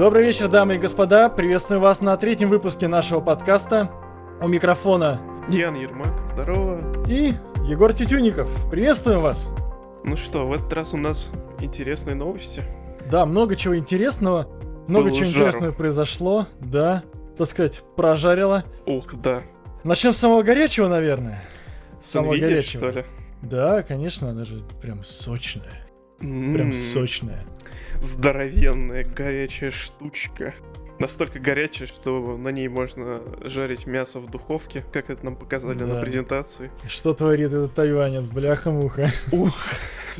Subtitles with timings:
[0.00, 1.28] Добрый вечер, дамы и господа.
[1.28, 3.90] Приветствую вас на третьем выпуске нашего подкаста.
[4.40, 5.20] У микрофона
[5.50, 7.04] Ян Ермак, здорово.
[7.06, 7.34] и
[7.66, 8.48] Егор Тютюников.
[8.70, 9.50] Приветствуем вас.
[10.02, 12.64] Ну что, в этот раз у нас интересные новости.
[13.10, 14.48] Да, много чего интересного.
[14.88, 15.44] Много Было чего жару.
[15.48, 16.46] интересного произошло.
[16.60, 17.02] Да,
[17.36, 18.64] так сказать, прожарило.
[18.86, 19.42] Ух, да.
[19.84, 21.44] Начнем с самого горячего, наверное.
[22.00, 22.88] С Самого Nvidia, горячего.
[22.90, 23.06] что ли?
[23.42, 25.86] Да, конечно, она же прям сочная.
[26.20, 27.44] Прям М, сочная.
[28.00, 30.54] Здоровенная горячая штучка.
[30.98, 35.86] Настолько горячая, что на ней можно жарить мясо в духовке, как это нам показали Да.
[35.86, 36.70] на презентации.
[36.86, 39.10] Что творит этот тайванец, бляха-муха.
[39.32, 39.56] Ух,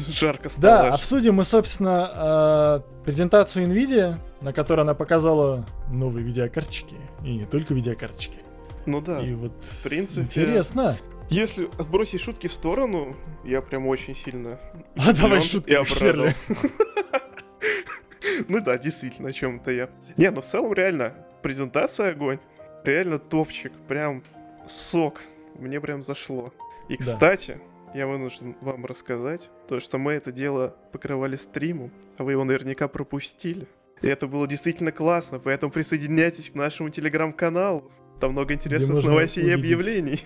[0.08, 0.62] жарко стало.
[0.84, 6.94] Да, обсудим мы, собственно, э, презентацию NVIDIA, на которой она показала новые видеокарточки.
[7.24, 8.38] И не только видеокарточки.
[8.86, 9.20] Ну да.
[9.20, 9.52] И вот
[9.84, 10.96] принципе, интересно.
[11.28, 14.58] Если отбросить шутки в сторону, я прям очень сильно
[14.96, 16.34] А давай шутки и.
[18.48, 19.88] Ну да, действительно, о чем-то я.
[20.18, 22.38] Не, ну в целом реально, презентация огонь.
[22.84, 24.22] Реально топчик, прям
[24.68, 25.22] сок.
[25.58, 26.52] Мне прям зашло.
[26.88, 27.60] И, кстати,
[27.94, 32.88] я вынужден вам рассказать, то, что мы это дело покрывали стримом, а вы его наверняка
[32.88, 33.66] пропустили.
[34.02, 37.90] И это было действительно классно, поэтому присоединяйтесь к нашему телеграм-каналу.
[38.20, 40.24] Там много интересных новостей и объявлений.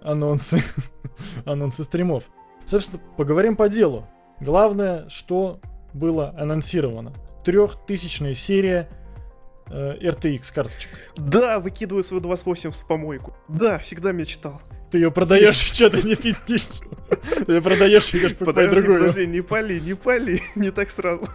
[0.00, 0.62] Анонсы.
[1.44, 2.24] Анонсы стримов.
[2.66, 4.06] Собственно, поговорим по делу.
[4.40, 5.60] Главное, что
[5.92, 7.12] было анонсировано.
[7.44, 8.88] Трехтысячная серия
[9.68, 10.90] э, RTX карточек.
[11.16, 13.34] Да, выкидываю свою 28 в помойку.
[13.48, 14.60] Да, всегда мечтал.
[14.90, 16.68] Ты ее продаешь, что ты не пиздишь.
[17.46, 19.00] Ты ее продаешь, идешь покупать Подожди, другую.
[19.00, 21.26] подожди, не пали, не пали, не так сразу.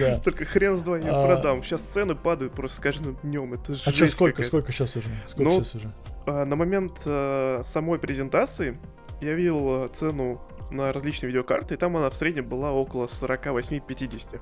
[0.00, 0.20] Да.
[0.20, 1.26] Только хрен с я А.
[1.26, 1.62] продам.
[1.62, 3.54] Сейчас цены падают просто с каждым днем.
[3.54, 5.08] Это А что, сколько, сколько сейчас уже?
[5.28, 5.92] Сколько Ну, сейчас уже?
[6.26, 8.78] А, На момент э, самой презентации
[9.20, 14.40] я видел э, цену на различные видеокарты, и там она в среднем была около 48-50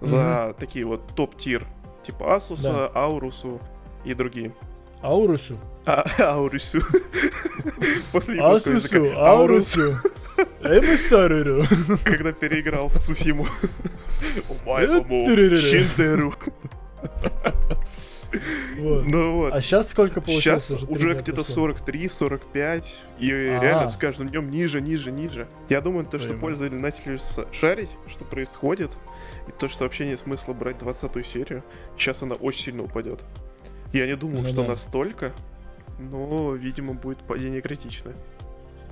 [0.00, 1.66] за такие вот топ-тир,
[2.02, 2.90] типа Asus, Да.
[2.94, 3.60] Aurus
[4.04, 4.52] и другие.
[5.02, 5.58] Аурусу?
[5.86, 6.80] А, Аурусу.
[8.12, 9.12] После Асусу.
[9.16, 9.96] Аурусу.
[10.60, 11.64] Эмиссареру.
[12.04, 13.46] когда переиграл в Цусиму.
[15.56, 16.34] Шиндеру.
[18.78, 19.04] Вот.
[19.06, 19.52] Ну вот.
[19.54, 20.64] А сейчас сколько получилось?
[20.66, 21.68] Сейчас уже где-то прошло?
[21.70, 22.84] 43-45,
[23.18, 23.60] и А.
[23.60, 25.48] реально с каждым днем ниже, ниже, ниже.
[25.68, 27.18] Я думаю, то, что пользователи начали
[27.52, 28.92] шарить, что происходит,
[29.48, 31.62] и то, что вообще нет смысла брать 20 серию,
[31.96, 33.20] сейчас она очень сильно упадет.
[33.92, 34.68] Я не думал, Ну что да.
[34.68, 35.32] настолько,
[35.98, 38.14] но, видимо, будет падение критичное.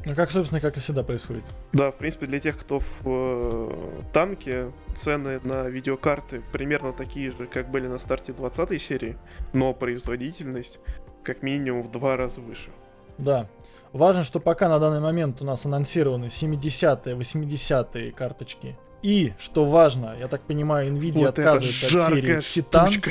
[0.04, 1.44] Ну как, собственно, как и всегда происходит.
[1.72, 7.46] Да, в принципе, для тех, кто в э, танке, цены на видеокарты примерно такие же,
[7.46, 9.16] как были на старте 20 серии,
[9.52, 10.78] но производительность
[11.22, 12.70] как минимум в два раза выше.
[13.18, 13.48] Да.
[13.92, 18.76] Важно, что пока на данный момент у нас анонсированы 70-е, 80-е карточки.
[19.02, 23.10] И, что важно, я так понимаю, Nvidia вот это отказывается от серии штучка.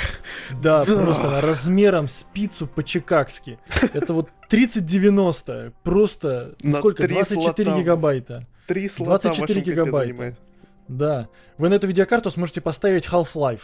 [0.62, 1.04] Да, Да.
[1.04, 3.58] просто она размером с пиццу по-чикагски.
[3.94, 7.04] Это вот 3090, просто На сколько?
[7.04, 7.80] три 24 слота.
[7.82, 8.44] гигабайта.
[8.68, 10.08] Три слота 24 вашим капец гигабайта.
[10.08, 10.36] занимает.
[10.90, 11.28] Да.
[11.58, 13.62] Вы на эту видеокарту сможете поставить Half-Life.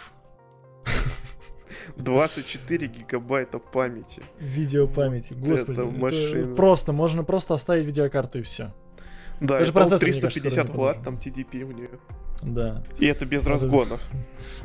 [1.98, 4.22] 24 гигабайта памяти.
[4.40, 5.34] Видеопамяти.
[5.34, 5.72] Господи.
[5.74, 6.56] это это машина.
[6.56, 8.74] просто, можно просто оставить видеокарту и все.
[9.40, 11.90] Да, Даже процессор, мне кажется, 350 скоро не ватт, там TDP у нее.
[12.42, 12.84] Да.
[13.00, 14.02] И это без Надо- разгонов.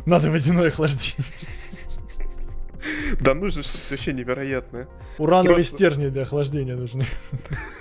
[0.06, 1.24] Надо водяное охлаждение.
[3.20, 4.88] Да нужно что-то вообще невероятное.
[5.18, 7.04] Урановые Просто- стержни для охлаждения нужны.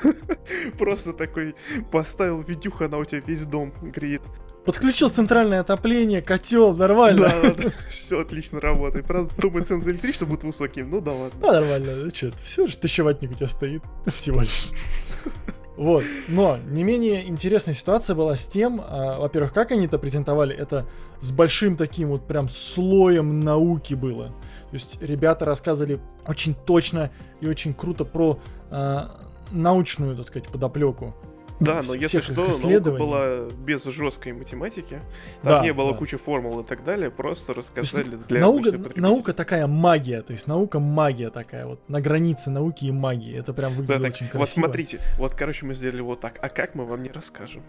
[0.79, 1.55] Просто такой
[1.91, 4.23] поставил видюха, она у тебя весь дом греет.
[4.65, 7.29] Подключил центральное отопление, котел, нормально.
[7.41, 9.05] Да, да, все отлично работает.
[9.05, 10.83] Правда, думаю, цены за электричество будут высокими.
[10.83, 11.39] Ну да ладно.
[11.39, 11.95] Да, нормально.
[11.95, 13.83] Ну что, все же тысячеватник у тебя стоит.
[14.13, 14.69] Всего лишь.
[15.77, 16.03] Вот.
[16.27, 20.87] Но не менее интересная ситуация была с тем, а, во-первых, как они это презентовали, это
[21.19, 24.29] с большим таким вот прям слоем науки было.
[24.69, 27.11] То есть ребята рассказывали очень точно
[27.41, 28.39] и очень круто про
[28.71, 29.21] а,
[29.51, 31.15] научную, так сказать, подоплеку.
[31.59, 35.01] Да, но если что, наука была без жесткой математики.
[35.41, 35.97] Да, Там не было да.
[35.97, 40.33] кучи формул и так далее, просто То есть рассказали для наука, наука такая магия, то
[40.33, 43.37] есть наука магия такая вот на границе науки и магии.
[43.39, 44.39] Это прям Да, выглядит так, очень красиво.
[44.39, 46.37] вот смотрите, вот, короче, мы сделали вот так.
[46.41, 47.63] А как мы вам не расскажем?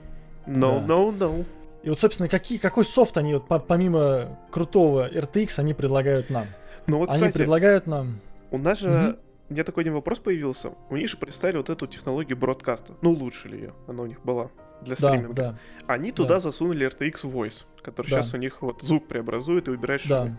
[0.47, 0.95] No, Да.
[0.95, 1.47] no, no.
[1.83, 6.47] И вот, собственно, какие, какой софт они, вот, по- помимо крутого RTX, они предлагают нам?
[6.87, 8.21] Ну вот, они кстати, предлагают нам...
[8.51, 9.19] у нас же...
[9.49, 10.73] У меня такой один вопрос появился.
[10.91, 12.95] У них же представили вот эту технологию бродкаста.
[13.01, 13.73] Ну, лучше ли ее?
[13.87, 14.51] Она у них была
[14.83, 15.33] для Да, стриминга.
[15.35, 16.41] да, Они туда Да.
[16.41, 18.23] засунули RTX Voice, который Да.
[18.23, 20.39] сейчас у них вот звук преобразует и выбирает да, шумы.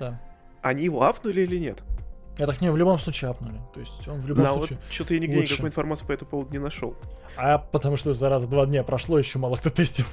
[0.00, 0.20] да.
[0.62, 1.82] Они его апнули или нет?
[2.36, 3.60] Я так не в любом случае апнули.
[3.72, 4.78] То есть он в любом Да, вот случае...
[4.90, 5.52] что-то я нигде лучше.
[5.52, 6.96] никакой информации по этому поводу не нашел.
[7.36, 10.06] А потому что, зараза, два дня прошло, еще мало кто тестил.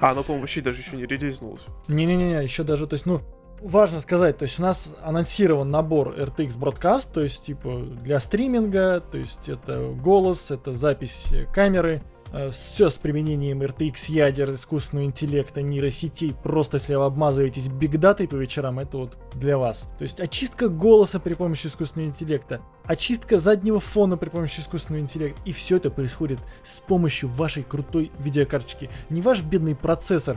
[0.00, 1.66] А, оно, по-моему, вообще даже еще не релизнулось.
[1.88, 3.20] Не-не-не, еще даже, то есть, ну,
[3.64, 9.00] важно сказать, то есть у нас анонсирован набор RTX Broadcast, то есть типа для стриминга,
[9.00, 12.02] то есть это голос, это запись камеры,
[12.32, 16.34] э, все с применением RTX ядер, искусственного интеллекта, нейросетей.
[16.42, 19.88] Просто если вы обмазываетесь бигдатой по вечерам, это вот для вас.
[19.98, 25.40] То есть очистка голоса при помощи искусственного интеллекта, очистка заднего фона при помощи искусственного интеллекта.
[25.46, 28.90] И все это происходит с помощью вашей крутой видеокарточки.
[29.08, 30.36] Не ваш бедный процессор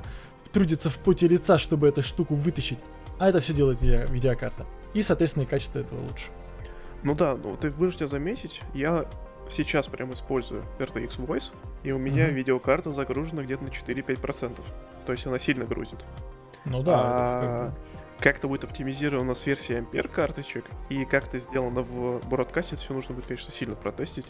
[0.54, 2.80] трудится в поте лица, чтобы эту штуку вытащить,
[3.20, 4.66] а это все делает видео- видеокарта.
[4.94, 6.28] И, соответственно, и качество этого лучше.
[7.04, 9.06] Ну да, ну ты вынужден заметить, я
[9.50, 11.52] сейчас прям использую RTX Voice,
[11.84, 12.36] и у меня Мгм.
[12.36, 14.62] видеокарта загружена где-то на 4-5%.
[15.06, 16.04] То есть она сильно грузит.
[16.66, 17.88] Ну да, А, это как бы-
[18.20, 22.92] Как это будет оптимизировано с версией Ampere карточек, и как это сделано в бродкасте, все
[22.94, 24.26] нужно будет, конечно, сильно протестить.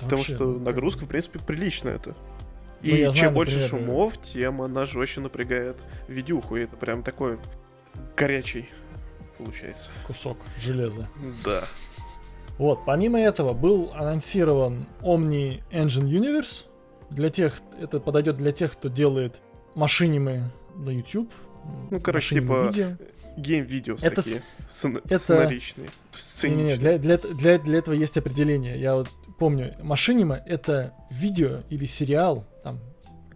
[0.00, 2.10] Потому вообще, что ну, нагрузка, в принципе, приличная это.
[2.10, 5.76] Ну, И я чем знаю, больше например, шумов, тем она жестче напрягает
[6.08, 6.56] видюху.
[6.56, 7.38] И это прям такой
[8.16, 8.68] горячий
[9.38, 9.90] получается.
[10.06, 11.08] кусок железа.
[11.44, 11.62] Да.
[12.58, 16.66] Вот, помимо этого был анонсирован Omni Engine Universe.
[17.10, 19.40] Для тех, это подойдет для тех, кто делает
[19.74, 21.32] машинимы на YouTube.
[21.90, 22.96] Ну, короче, типа, видео.
[23.36, 24.42] Гейм-видео Это всякие.
[24.68, 25.88] Сцен- это- Сценаричные.
[26.10, 26.76] Сценичные.
[26.76, 28.78] для, для, для, для этого есть определение.
[28.78, 29.08] Я вот
[29.38, 32.78] помню, машинима это видео или сериал, там,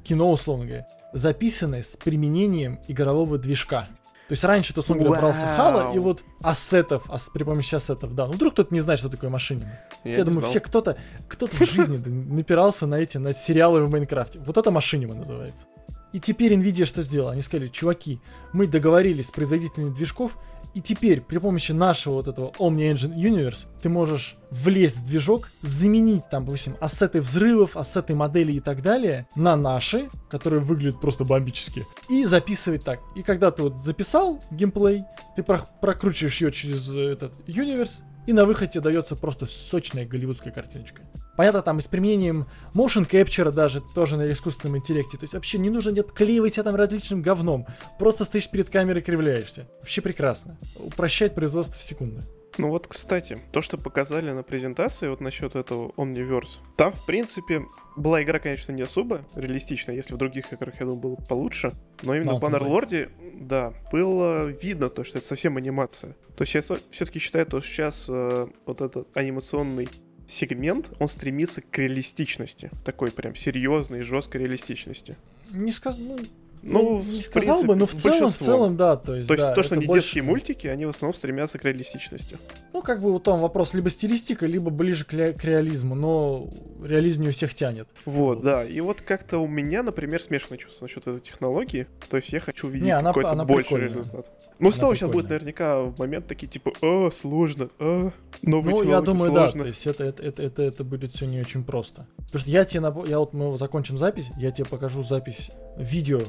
[0.02, 3.88] кино, условно говоря, записанное с применением игрового движка.
[4.28, 5.46] То есть раньше, то, условно говоря, брался.
[5.54, 8.26] Хала и вот ассетов, ас- при помощи ассетов, да.
[8.26, 9.70] Ну, вдруг кто-то не знает, что такое машинима.
[10.02, 10.50] Я, Я, думаю, знал.
[10.50, 10.96] все кто-то,
[11.28, 14.38] кто-то в жизни напирался на эти, на сериалы в Майнкрафте.
[14.40, 15.66] Вот это машинима называется.
[16.14, 17.32] И теперь Nvidia что сделала?
[17.32, 18.18] Они сказали, чуваки,
[18.52, 20.38] мы договорились с производителями движков,
[20.74, 25.50] и теперь при помощи нашего вот этого Omni Engine Universe ты можешь влезть в движок,
[25.62, 31.24] заменить там, допустим, ассеты взрывов, ассеты моделей и так далее на наши, которые выглядят просто
[31.24, 33.00] бомбически, и записывать так.
[33.14, 35.04] И когда ты вот записал геймплей,
[35.36, 40.52] ты про- прокручиваешь ее через э, этот Universe, и на выходе дается просто сочная голливудская
[40.52, 41.02] картиночка.
[41.36, 45.19] Понятно, там и с применением motion capture даже, тоже на искусственном интеллекте.
[45.19, 47.66] То есть вообще не нужно не обклеивать себя там различным говном.
[47.98, 49.66] Просто стоишь перед камерой и кривляешься.
[49.81, 50.56] Вообще прекрасно.
[50.76, 52.22] Упрощает производство в секунды.
[52.56, 57.66] Ну вот, кстати, то, что показали на презентации вот насчет этого Omniverse, там, в принципе,
[57.96, 61.72] была игра, конечно, не особо реалистичная, если в других играх, я думаю, было получше,
[62.02, 63.10] но именно в Mountain Bannerlord,
[63.40, 66.12] да, было видно то, что это совсем анимация.
[66.36, 69.88] То есть я все-таки считаю, что сейчас э, вот этот анимационный
[70.28, 75.16] сегмент, он стремится к реалистичности, такой прям серьезной, жесткой реалистичности.
[75.50, 75.98] Не сказ...
[75.98, 76.18] ну,
[76.62, 78.96] Ну, не в сказал бы, принципе, но в целом, в целом, да.
[78.96, 81.58] То есть, То есть да, то, что не больше- детские мультики, они в основном стремятся
[81.58, 82.38] к реалистичности.
[82.84, 86.48] Как бы вот там вопрос либо стилистика, либо ближе к, к реализму, но
[86.82, 87.88] реализм не у всех тянет.
[88.04, 88.64] Вот, да.
[88.64, 91.86] И вот как-то у меня, например, смешанное чувство насчет этой технологии.
[92.08, 93.88] То есть я хочу увидеть какой-то она больший прикольная.
[93.88, 94.31] результат.
[94.60, 95.38] Ну, снова сейчас будет прикольная.
[95.40, 99.62] наверняка в момент такие типа, а, сложно, а, новые Ну, я думаю, да, сложно.
[99.62, 102.06] то есть это, это, это, это, это будет все не очень просто.
[102.16, 106.20] Потому что я тебе, нап- я вот мы закончим запись, я тебе покажу запись видео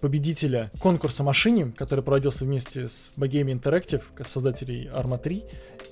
[0.00, 5.42] победителя конкурса машиним, который проводился вместе с Bogame Interactive, создателей Arma 3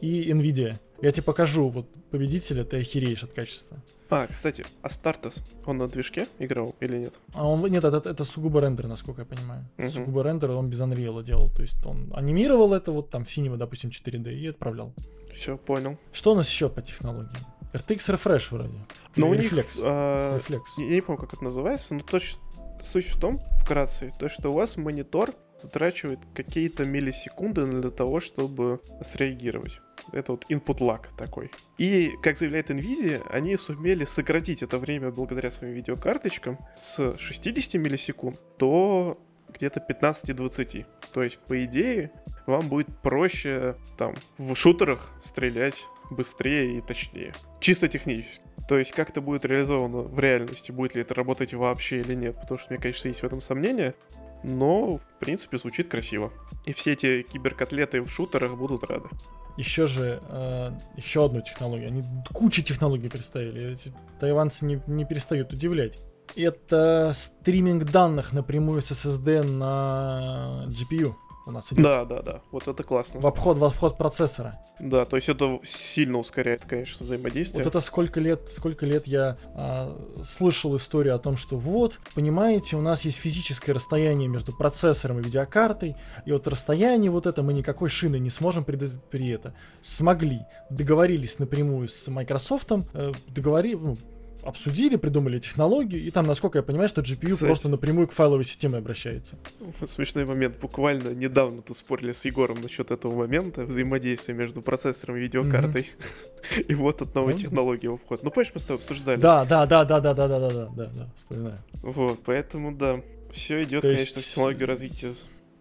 [0.00, 0.76] и Nvidia.
[1.02, 3.78] Я тебе покажу вот победителя, ты охереешь от качества.
[4.10, 7.14] А, кстати, Астартес, он на движке играл или нет?
[7.32, 9.64] А он, нет, это, это сугубо рендер, насколько я понимаю.
[9.78, 9.88] Мгм.
[9.88, 11.48] Сугубо рендер, он без Unreal делал.
[11.50, 14.92] То есть он анимировал это вот там в синема, допустим, 4D и отправлял.
[15.32, 15.96] Все, понял.
[16.12, 17.30] Что у нас еще по технологии?
[17.72, 18.74] RTX Refresh вроде.
[19.16, 19.80] Но у Или них, Reflex.
[19.84, 20.60] а, Reflex.
[20.78, 22.40] я не помню, как это называется, но точно
[22.84, 28.80] суть в том, вкратце, то, что у вас монитор затрачивает какие-то миллисекунды для того, чтобы
[29.02, 29.80] среагировать.
[30.12, 31.50] Это вот input lag такой.
[31.78, 38.38] И, как заявляет Nvidia, они сумели сократить это время благодаря своим видеокарточкам с 60 миллисекунд
[38.58, 39.18] до
[39.54, 40.86] где-то 15-20.
[41.12, 42.12] То есть, по идее,
[42.46, 47.32] вам будет проще там в шутерах стрелять быстрее и точнее.
[47.60, 48.40] Чисто технически.
[48.68, 52.36] То есть, как это будет реализовано в реальности, будет ли это работать вообще или нет,
[52.40, 53.94] потому что у меня, конечно, есть в этом сомнения,
[54.42, 56.32] но, в принципе, звучит красиво.
[56.64, 59.08] И все эти киберкотлеты в шутерах будут рады.
[59.56, 61.88] Еще же, э, еще одну технологию.
[61.88, 63.72] Они кучу технологий представили.
[63.72, 65.98] Эти тайванцы не, не перестают удивлять.
[66.36, 71.14] Это стриминг данных напрямую с SSD на GPU.
[71.46, 73.20] У нас идет Да, да, да, вот это классно.
[73.20, 74.58] в обход, в обход процессора.
[74.78, 77.64] Да, то есть это сильно ускоряет, конечно, взаимодействие.
[77.64, 82.76] Вот это сколько лет, сколько лет я а, слышал историю о том, что вот, понимаете,
[82.76, 87.52] у нас есть физическое расстояние между процессором и видеокартой, и вот расстояние вот это мы
[87.52, 88.78] никакой шины не сможем при,
[89.10, 89.54] при это.
[89.80, 93.96] Смогли, договорились напрямую с Microsoft, э, договори, ну,
[94.42, 97.44] обсудили, придумали технологию, и там, насколько я понимаю, что GPU Кстати.
[97.44, 99.38] просто напрямую к файловой системе обращается.
[99.86, 100.58] Смешной момент.
[100.58, 105.88] Буквально недавно тут спорили с Егором насчет этого момента взаимодействия между процессором и видеокартой.
[106.68, 108.22] И вот тут новая Ну, технология в вход.
[108.22, 109.20] Ну, помнишь, мы с тобой обсуждали?
[109.20, 111.58] Да, да, да, да, да, да, да, да, да, да, да, вспоминаю.
[111.82, 113.00] Вот, поэтому да.
[113.32, 115.14] Все идет, конечно, в технологию развития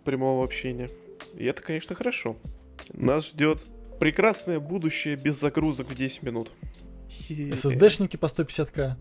[0.03, 0.89] прямого общения.
[1.35, 2.35] И это, конечно, хорошо.
[2.93, 3.61] Нас ждет
[3.99, 6.49] прекрасное будущее без загрузок в 10 минут.
[7.29, 8.95] SSD-шники по 150к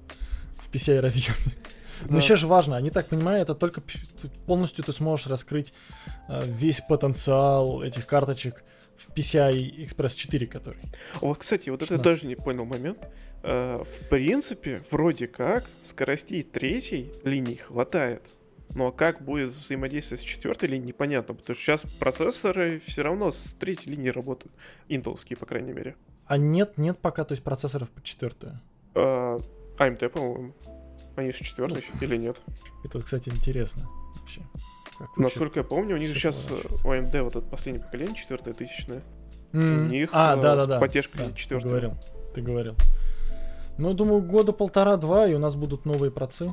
[0.56, 1.36] в PCI разъеме.
[2.08, 3.82] Но еще же важно, они так понимаю, это только
[4.46, 5.72] полностью ты сможешь раскрыть
[6.28, 8.62] э, весь потенциал этих карточек
[8.96, 10.80] в PCI Express 4, который.
[11.20, 12.02] Вот, кстати, вот это я 16.
[12.04, 12.98] тоже не понял момент.
[13.42, 18.22] Э, В принципе, вроде как, скоростей третьей линии хватает.
[18.74, 23.56] Но как будет взаимодействие с четвертой линией, непонятно, потому что сейчас процессоры все равно с
[23.58, 24.52] третьей линии работают.
[24.88, 25.96] Интелские, по крайней мере.
[26.28, 28.60] А нет, нет пока, то есть процессоров по четвертую.
[28.94, 29.38] А,
[29.78, 30.52] AMD, по-моему,
[31.16, 32.40] они с четвертой или нет?
[32.84, 34.42] Это, кстати, интересно вообще.
[34.98, 36.50] Как Насколько я помню, у них сейчас
[36.84, 39.02] у AMD вот это последнее поколение, четвертое тысячное.
[39.52, 40.80] М, у них, а, э, да, да, да.
[40.80, 41.70] поддержкой да, Ты четвёртой.
[41.70, 41.92] говорил,
[42.34, 42.74] ты говорил.
[43.78, 46.52] Ну, думаю, года полтора-два, и у нас будут новые процы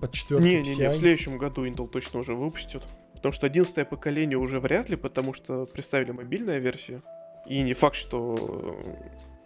[0.00, 0.98] под четвертый Не-не-не, в PCI.
[0.98, 2.82] следующем году Intel точно уже выпустит.
[3.14, 7.02] Потому что 11 поколение уже вряд ли, потому что представили мобильная версия.
[7.46, 8.78] И не факт, что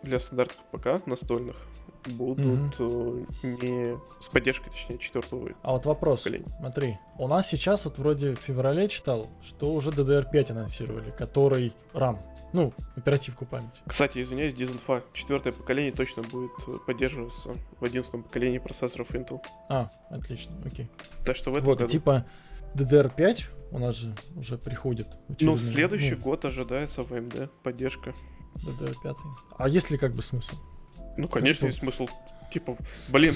[0.02, 1.56] для стандартных ПК настольных
[2.10, 5.50] будут э, не с поддержкой, точнее, четвертого.
[5.62, 6.46] А вот вопрос, поколения.
[6.60, 12.18] смотри, у нас сейчас вот вроде в феврале читал, что уже DDR5 анонсировали, который RAM,
[12.52, 13.80] ну, оперативку памяти.
[13.88, 15.02] Кстати, извиняюсь, дизинфа.
[15.14, 19.40] Четвертое поколение точно будет э, поддерживаться в 11 поколении процессоров Intel.
[19.68, 20.88] А, отлично, окей.
[21.24, 21.90] Так что в этом Вот, году.
[21.90, 22.24] типа
[22.76, 25.09] DDR5 у нас же уже приходит.
[25.40, 28.14] Ну, в следующий ну, год ожидается в AMD поддержка.
[28.64, 29.16] DDR5.
[29.59, 30.56] А есть ли как бы смысл?
[31.16, 32.09] Ну, конечно, есть смысл.
[32.52, 32.76] Типа,
[33.09, 33.35] блин.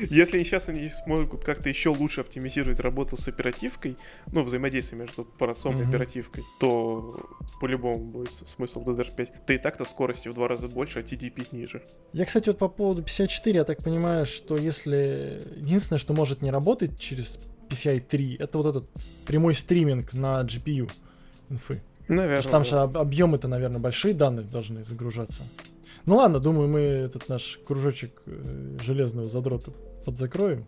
[0.00, 3.98] Если сейчас они смогут как-то еще лучше оптимизировать работу с оперативкой,
[4.32, 7.28] ну, взаимодействие между парасом и оперативкой, то
[7.60, 9.28] по-любому будет смысл DDR5.
[9.46, 11.82] Да и так-то скорости в два раза больше, а TDP ниже.
[12.14, 15.42] Я, кстати, вот по поводу 54, я так понимаю, что если...
[15.56, 17.38] Единственное, что может не работать через
[17.70, 18.84] PCI 3, это вот этот
[19.26, 20.90] прямой стриминг на GPU
[21.48, 21.82] инфы.
[22.00, 22.42] Потому Наверное.
[22.42, 25.44] что там же об- объемы-то, наверное, большие данные должны загружаться.
[26.06, 29.70] Ну ладно, думаю, мы этот наш кружочек э, железного задрота
[30.04, 30.66] подзакроем.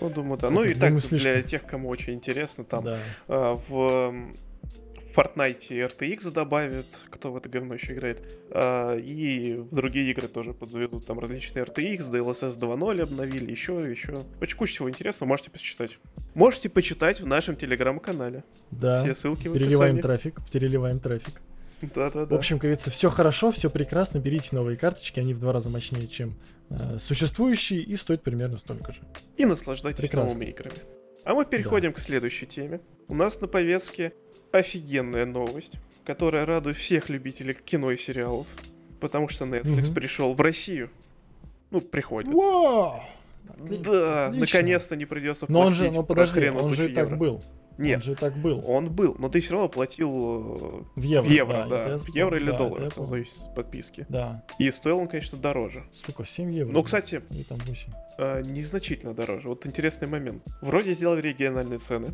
[0.00, 0.48] Ну, думаю, да.
[0.50, 1.42] Ну и так, для слишком.
[1.42, 2.98] тех, кому очень интересно, там Да.
[3.26, 4.14] а, в
[4.62, 4.68] м,
[5.14, 10.54] Fortnite RTX добавят, кто в это говно еще играет, а, и в другие игры тоже
[10.54, 14.18] подзаведут там различные RTX, DLSS 2.0 обновили, еще, еще.
[14.40, 15.98] Очень куча всего интересного, можете почитать.
[16.34, 18.44] Можете почитать в нашем телеграм-канале.
[18.70, 19.02] Да.
[19.02, 20.02] Все ссылки в Переливаем описании.
[20.02, 21.40] трафик, переливаем трафик.
[21.80, 22.26] Да-да-да.
[22.34, 24.18] В общем, как говорится, все хорошо, все прекрасно.
[24.18, 26.34] Берите новые карточки, они в два раза мощнее, чем
[26.70, 29.00] э, существующие, и стоят примерно столько же.
[29.36, 30.30] И наслаждайтесь Прекрасно.
[30.34, 30.74] новыми играми.
[31.24, 32.80] А мы переходим к следующей теме.
[33.06, 34.12] У нас на повестке
[34.52, 38.46] офигенная новость, которая радует всех любителей кино и сериалов.
[39.00, 39.94] Потому что Netflix Мгм.
[39.94, 40.90] пришел в Россию.
[41.70, 42.32] Ну, приходит.
[42.32, 43.00] Вау!
[43.58, 47.16] Да, наконец-то не придется Но он же, платить ну подожди, он же и так евро.
[47.16, 47.42] был.
[47.78, 48.64] Нет, Он же так был.
[48.66, 51.28] он был, но ты все равно платил э, В евро.
[51.28, 51.88] в евро, да.
[51.90, 54.04] я В евро или да, долларах, это зависит от подписки.
[54.08, 54.44] Да.
[54.58, 55.84] И стоил он, конечно, дороже.
[55.92, 56.72] Сука, 7 евро.
[56.72, 57.92] Но, кстати, Или там 8.
[58.18, 59.48] э, незначительно дороже.
[59.48, 60.42] Вот интересный момент.
[60.60, 62.08] Вроде сделали региональные цены,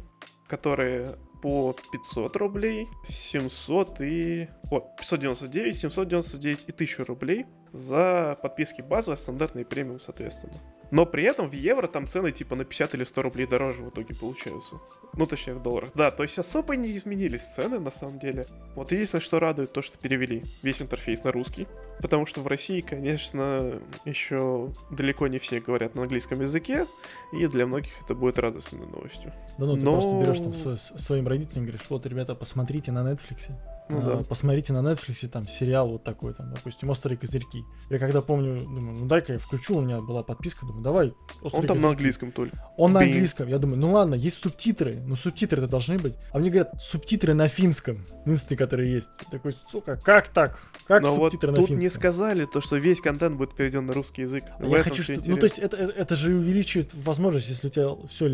[0.48, 1.12] которые
[1.44, 4.48] по 500 рублей, 700 и...
[4.70, 10.54] О, 599, 799 и 1000 рублей за подписки базовые, стандартные премиум, соответственно.
[10.90, 13.88] Но при этом в евро там цены типа на 50 или 100 рублей дороже в
[13.90, 14.76] итоге получаются.
[15.16, 15.90] Ну, точнее, в долларах.
[15.94, 18.46] Да, то есть особо не изменились цены, на самом деле.
[18.74, 21.66] Вот единственное, что радует, то, что перевели весь интерфейс на русский.
[22.00, 26.86] Потому что в России, конечно, еще далеко не все говорят на английском языке,
[27.32, 29.32] и для многих это будет радостной новостью.
[29.58, 32.90] Да ну, ты Но- просто берешь там со- своим родителям и говоришь, вот, ребята, посмотрите
[32.92, 33.52] на Netflix.
[33.88, 34.24] Ну а, да.
[34.24, 37.64] Посмотрите на Netflix там сериал вот такой, там, допустим, «Острые козырьки».
[37.90, 41.62] Я когда помню, думаю, ну дай-ка я включу, у меня была подписка, думаю, давай, «Острые
[41.62, 41.86] Он там на козырьки».
[41.96, 42.72] английском только.
[42.78, 43.10] Он на Блин.
[43.12, 43.48] английском.
[43.48, 45.02] Я думаю, ну ладно, есть субтитры.
[45.04, 46.14] Ну субтитры-то должны быть.
[46.32, 48.06] А мне говорят, субтитры на финском.
[48.24, 49.10] Единственные, которые есть.
[49.22, 50.58] Я такой, сука, как так?
[50.86, 51.84] Как Но вот субтитры на тут финском?
[51.84, 54.44] не сказали то, что весь контент будет переведен на русский язык.
[54.58, 55.14] А В Я хочу, что...
[55.26, 58.28] Ну, то есть это, это, это же увеличивает возможность, если у тебя все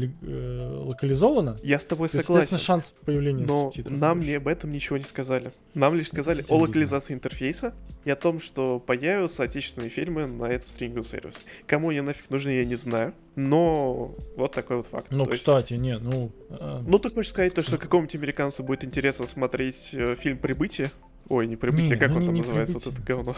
[0.84, 1.56] локализовано.
[1.62, 2.58] Я с тобой то, согласен.
[2.58, 3.98] шанс появления Но субтитров.
[3.98, 5.39] нам не об этом ничего не сказали.
[5.74, 7.72] Нам лишь сказали о локализации интерфейса
[8.04, 11.40] и о том, что появятся отечественные фильмы на этом стриминговом сервисе.
[11.66, 13.14] Кому они нафиг нужны, я не знаю.
[13.36, 15.06] Но вот такой вот факт.
[15.10, 16.30] Ну, То есть- кстати, не, ну...
[16.50, 20.90] э, Ну, ты хочешь сказать то, что какому-нибудь американцу будет интересно смотреть э, фильм «Прибытие»
[21.28, 23.04] Ой, не прибытие, Не, как ну он не- там не называется, вот прибытие.
[23.04, 23.36] это говно.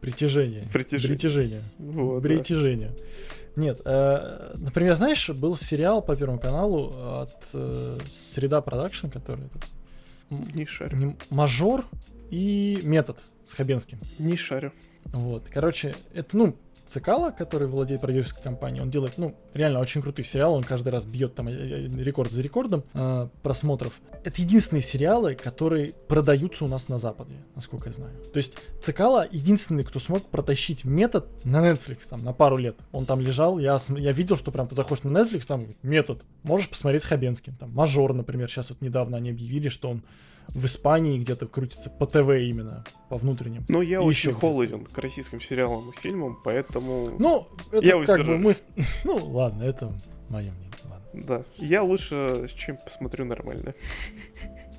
[0.00, 0.64] Притяжение.
[0.72, 1.16] Притяжение.
[1.16, 1.62] Притяжение.
[1.78, 2.28] Вот, да.
[2.28, 2.92] Притяжение.
[3.56, 9.44] Нет, э, например, знаешь, был сериал по Первому каналу от э, Среда Продакшн, который
[10.30, 11.16] Не шарю.
[11.30, 11.84] Мажор
[12.30, 13.98] и Метод с Хабенским.
[14.18, 14.72] Не шарю.
[15.06, 15.48] Вот.
[15.50, 20.54] Короче, это, ну, Цикало, который владеет продюсерской компанией, он делает, ну, реально очень крутый сериал,
[20.54, 24.00] он каждый раз бьет там э, э, рекорд за рекордом э, просмотров.
[24.22, 28.14] Это единственные сериалы, которые продаются у нас на Западе, насколько я знаю.
[28.32, 32.76] То есть Цикало единственный, кто смог протащить метод на Netflix там на пару лет.
[32.92, 36.68] Он там лежал, я, я видел, что прям ты заходишь на Netflix, там метод, можешь
[36.68, 37.54] посмотреть с Хабенским.
[37.56, 40.02] Там Мажор, например, сейчас вот недавно они объявили, что он
[40.48, 43.64] в Испании где-то крутится по ТВ именно, по внутренним.
[43.68, 47.16] Ну, я И очень ещё холоден к российским сериалам и фильмам, поэтому...
[47.18, 48.54] Ну, это Я как бы мы...
[49.04, 49.92] Ну, ладно, это
[50.28, 50.70] мое мнение.
[50.84, 51.22] Ладно.
[51.26, 51.42] Да.
[51.56, 53.74] Я лучше с чем посмотрю нормально.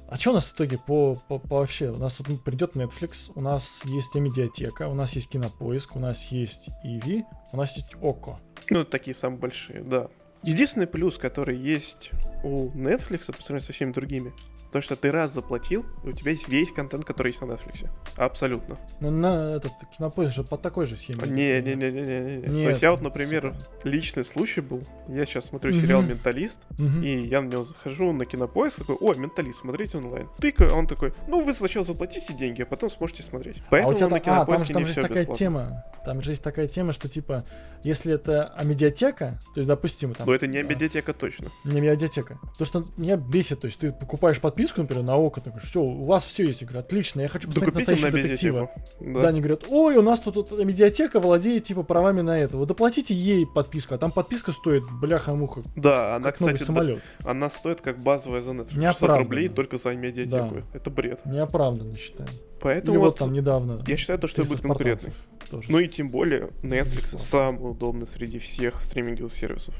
[0.07, 1.89] А что у нас в итоге по, по, по вообще?
[1.89, 6.25] У нас вот придет Netflix, у нас есть медиатека, у нас есть кинопоиск, у нас
[6.25, 8.39] есть Иви, у нас есть Око.
[8.69, 10.09] Ну, такие самые большие, да.
[10.43, 12.11] Единственный плюс, который есть
[12.43, 14.31] у Netflix по сравнению со всеми другими,
[14.71, 17.87] то, что ты раз заплатил, и у тебя есть весь контент, который есть на Netflix.
[18.17, 18.77] Абсолютно.
[18.99, 21.21] Ну, на этот кинопоиск же по такой же схеме.
[21.25, 22.63] Не-не-не-не-не.
[22.63, 23.87] То есть я вот, например, сука.
[23.89, 24.83] личный случай был.
[25.07, 25.81] Я сейчас смотрю Мгм.
[25.81, 27.03] сериал «Менталист», Мгм.
[27.03, 30.27] и я на него захожу на кинопоиск, такой, ой, «Менталист», смотрите онлайн.
[30.39, 33.57] Тыкаю, а он такой, ну, вы сначала заплатите деньги, а потом сможете смотреть.
[33.59, 35.07] а у Поэтому тебя на там, а, там же, кинопоиске там не же все есть
[35.09, 35.39] такая бесплатно.
[35.39, 35.83] тема.
[36.05, 37.45] Там же есть такая тема, что типа,
[37.83, 40.27] если это а медиатека, то есть, допустим, там.
[40.27, 41.51] Но это не а, медиатека точно.
[41.63, 42.37] Не медиатека.
[42.57, 46.05] То, что меня бесит, то есть ты покупаешь подписку, например, на ОКО, такой, все, у
[46.05, 46.63] вас все есть.
[46.63, 48.59] Говорю, отлично, я хочу посмотреть Докупите на настоящего детектива.
[49.01, 49.21] медиатеку.
[49.21, 49.27] Да.
[49.27, 52.57] они говорят, ой, у нас тут, вот медиатека владеет типа правами на это.
[52.57, 57.01] Вот доплатите ей подписку, а там подписка стоит, бляха-муха, Да, она, как кстати, да, самолет.
[57.23, 58.65] она стоит как базовая за Netflix.
[58.69, 59.23] 600 Неоправданно.
[59.23, 60.63] рублей только за медиатеку.
[60.73, 61.19] Это бред.
[61.25, 62.29] Неоправданно, считаю.
[62.61, 63.83] Поэтому Или вот вот там недавно.
[63.85, 65.13] я считаю, то, что 300 будет конкурентный.
[65.51, 65.69] тоже.
[65.71, 69.75] Ну и тем более Netflix самый удобный среди всех стриминговых сервисов.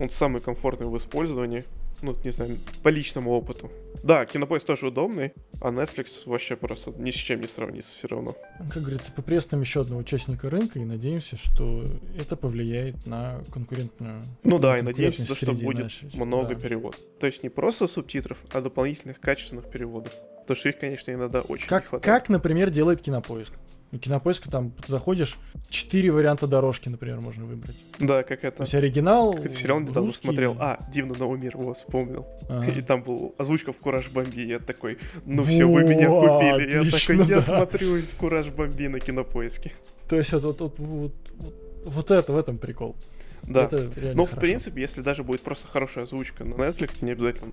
[0.00, 1.64] Он самый комфортный в использовании.
[2.04, 3.70] Ну, не знаю, по личному опыту.
[4.02, 8.36] Да, Кинопоиск тоже удобный, а Netflix вообще просто ни с чем не сравнится все равно.
[8.70, 11.86] Как говорится, поприветствуем еще одного участника рынка и надеемся, что
[12.18, 14.22] это повлияет на конкурентную.
[14.42, 16.10] Ну да, и то, что будет нашей.
[16.14, 16.60] много Да.
[16.60, 17.00] переводов.
[17.18, 20.12] То есть не просто субтитров, а дополнительных качественных переводов.
[20.42, 22.04] Потому что их, конечно, иногда очень не Как, хватает.
[22.04, 23.54] как, например, делает кинопоиск.
[23.94, 27.76] У кинопоиска там ты заходишь, четыре варианта дорожки, например, можно выбрать.
[28.00, 28.62] Да, как То это.
[28.64, 29.34] есть оригинал.
[29.34, 30.26] Какой-то сериал недавно русский.
[30.26, 30.56] смотрел.
[30.58, 32.26] А, Дивный новый мир, его вспомнил.
[32.48, 32.72] Ага.
[32.72, 34.40] И там был озвучка в Кураж Бомби.
[34.40, 36.84] Я такой, ну все, вы меня купили.
[36.84, 37.42] Я такой, я да.
[37.42, 39.70] смотрю в Кураж Бомби на кинопоиске.
[40.08, 41.54] То есть вот, вот, вот, вот,
[41.84, 42.96] вот- это, в этом прикол.
[43.44, 43.64] Да.
[43.66, 44.40] Это реально Ну, в хорошо.
[44.40, 47.52] принципе, если даже будет просто хорошая озвучка на Netflix, не обязательно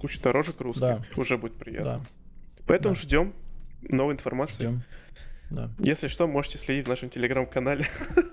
[0.00, 1.02] куча дорожек русских, Да.
[1.16, 1.84] уже будет приятно.
[1.84, 2.00] Да,
[2.66, 3.00] Поэтому Да.
[3.00, 3.32] ждем
[3.82, 4.54] новой информации.
[4.62, 4.82] ждем.
[5.50, 5.70] Да.
[5.78, 7.86] Если что, можете следить в нашем телеграм-канале.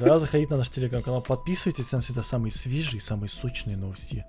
[0.00, 4.24] да, заходите на наш телеграм-канал, подписывайтесь, там всегда самые свежие, самые сочные новости.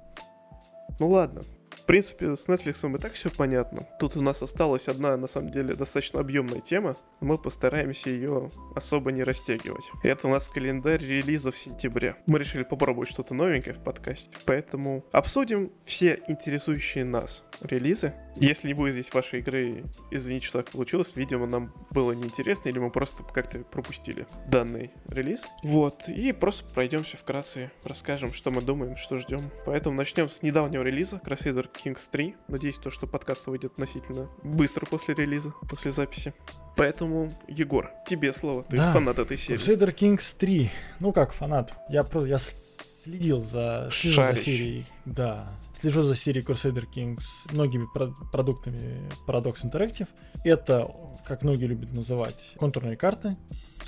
[0.99, 1.43] Ну ладно.
[1.75, 3.87] В принципе, с Netflix и так все понятно.
[3.99, 6.95] Тут у нас осталась одна, на самом деле, достаточно объемная тема.
[7.19, 9.83] Мы постараемся ее особо не растягивать.
[10.03, 12.17] Это у нас календарь релизов сентября.
[12.27, 14.29] Мы решили попробовать что-то новенькое в подкасте.
[14.45, 18.13] Поэтому обсудим все интересующие нас релизы.
[18.35, 21.15] Если не будет здесь вашей игры, извините, что так получилось.
[21.15, 25.43] Видимо, нам было неинтересно, или мы просто как-то пропустили данный релиз.
[25.63, 26.07] Вот.
[26.07, 29.41] И просто пройдемся вкратце, расскажем, что мы думаем, что ждем.
[29.65, 32.35] Поэтому начнем с недавнего релиза Crusader Kings 3.
[32.47, 36.33] Надеюсь, то, что подкаст выйдет относительно быстро после релиза, после записи.
[36.77, 38.63] Поэтому, Егор, тебе слово.
[38.63, 38.93] Ты Да.
[38.93, 39.59] фанат этой серии.
[39.59, 40.71] Crusader Kings 3.
[40.99, 41.73] Ну как, фанат.
[41.89, 44.85] Я, я следил за, слежу за серией.
[45.05, 45.53] Да.
[45.73, 50.07] Слежу за серией Crusader Kings многими про- продуктами Paradox Interactive.
[50.43, 50.89] Это,
[51.25, 53.35] как многие любят называть, контурные карты.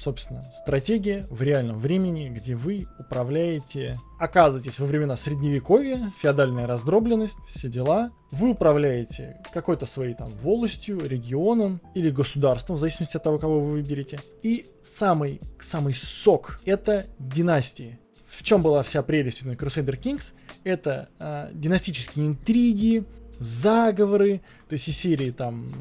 [0.03, 7.69] Собственно, стратегия в реальном времени, где вы управляете, оказываетесь во времена средневековья, феодальная раздробленность, все
[7.69, 8.11] дела.
[8.29, 13.71] Вы управляете какой-то своей там волостью, регионом или государством, в зависимости от того, кого вы
[13.71, 14.19] выберете.
[14.41, 17.97] И самый, самый сок— это династии.
[18.25, 20.33] В чем была вся прелесть Crusader Kings?
[20.65, 23.05] Это а, династические интриги,
[23.39, 25.71] заговоры, то есть из серии там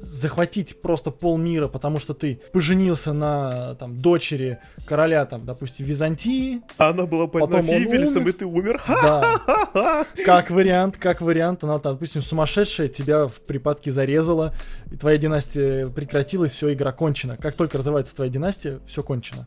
[0.00, 6.62] захватить просто полмира, потому что ты поженился на там дочери короля там, допустим, Византии.
[6.78, 8.28] Она была Потом умер.
[8.28, 8.82] и ты умер.
[8.86, 14.54] Да, как вариант, как вариант, она там, допустим, сумасшедшая тебя в припадке зарезала,
[14.90, 17.36] и твоя династия прекратилась, все, игра кончена.
[17.36, 19.46] Как только развивается твоя династия, все кончено.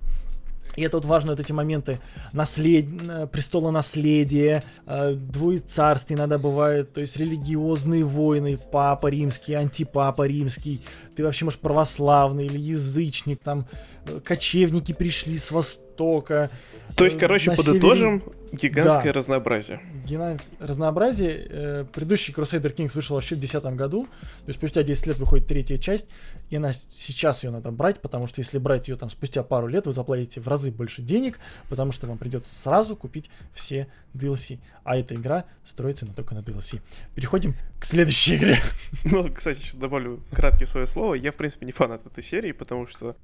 [0.75, 1.99] И это вот важно, вот эти моменты.
[2.31, 2.85] Наслед...
[3.07, 10.81] э, престола наследия, э, двуецарствий иногда бывает, то есть религиозные войны, папа римский, антипапа римский,
[11.15, 13.65] ты вообще, может, православный или язычник, там,
[14.05, 16.49] э, кочевники пришли с востока.
[16.95, 19.19] То есть, э, короче, на подытожим, гигантское Да.
[19.19, 19.81] разнообразие.
[20.05, 21.47] Гена- разнообразие.
[21.49, 24.03] Э, Предыдущий Crusader Kings вышел вообще в 2010 году.
[24.05, 26.07] То есть спустя 10 лет выходит третья часть.
[26.49, 29.85] И она, сейчас ее надо брать, потому что если брать ее там спустя пару лет,
[29.85, 31.39] вы заплатите в разы больше денег,
[31.69, 34.59] потому что вам придется сразу купить все DLC.
[34.83, 36.81] А эта игра строится на, только на DLC.
[37.15, 38.57] Переходим к следующей игре.
[39.03, 41.15] Ну, кстати, еще добавлю краткое свое слово.
[41.15, 43.15] Я, в принципе, не фанат этой серии, потому что,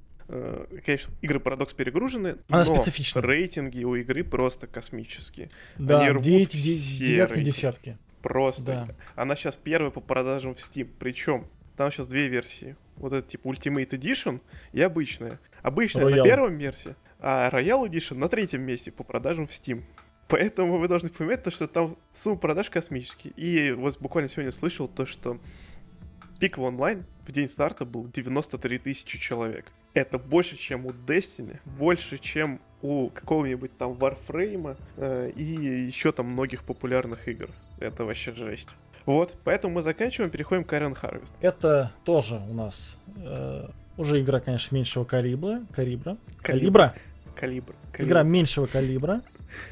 [0.84, 3.20] конечно, игры Парадокс перегружены, Она но специфична.
[3.22, 5.50] рейтинги у игры просто космические.
[5.78, 7.50] Да, рвут девять- все де- девятки, рейтинги.
[7.56, 7.98] десятки.
[8.22, 8.64] Просто.
[8.64, 8.88] Да.
[9.16, 10.88] Она сейчас первая по продажам в Steam.
[10.98, 12.76] Причем там сейчас две версии.
[12.96, 14.40] Вот это типа Ultimate Edition
[14.72, 15.40] и обычная.
[15.62, 16.24] Обычная на Royal.
[16.24, 19.82] первом версии, а Royal Edition на третьем месте по продажам в Steam.
[20.28, 23.32] Поэтому вы должны понимать, то, что там сумма продаж космические.
[23.36, 25.40] И вот буквально сегодня слышал то, что
[26.38, 29.66] пик в онлайн в день старта был 93 тысячи человек.
[29.94, 36.26] Это больше, чем у Destiny, больше, чем у какого-нибудь там Warframe э, и еще там
[36.26, 37.50] многих популярных игр.
[37.78, 38.70] Это вообще жесть.
[39.06, 41.32] Вот, поэтому мы заканчиваем, переходим к Iron Harvest.
[41.40, 45.62] Это тоже у нас э, уже игра, конечно, меньшего калибра.
[45.72, 46.16] Калибра.
[46.42, 46.94] Калибр.
[47.34, 47.74] Калибра.
[47.92, 48.08] Калибр.
[48.08, 49.22] Игра меньшего калибра,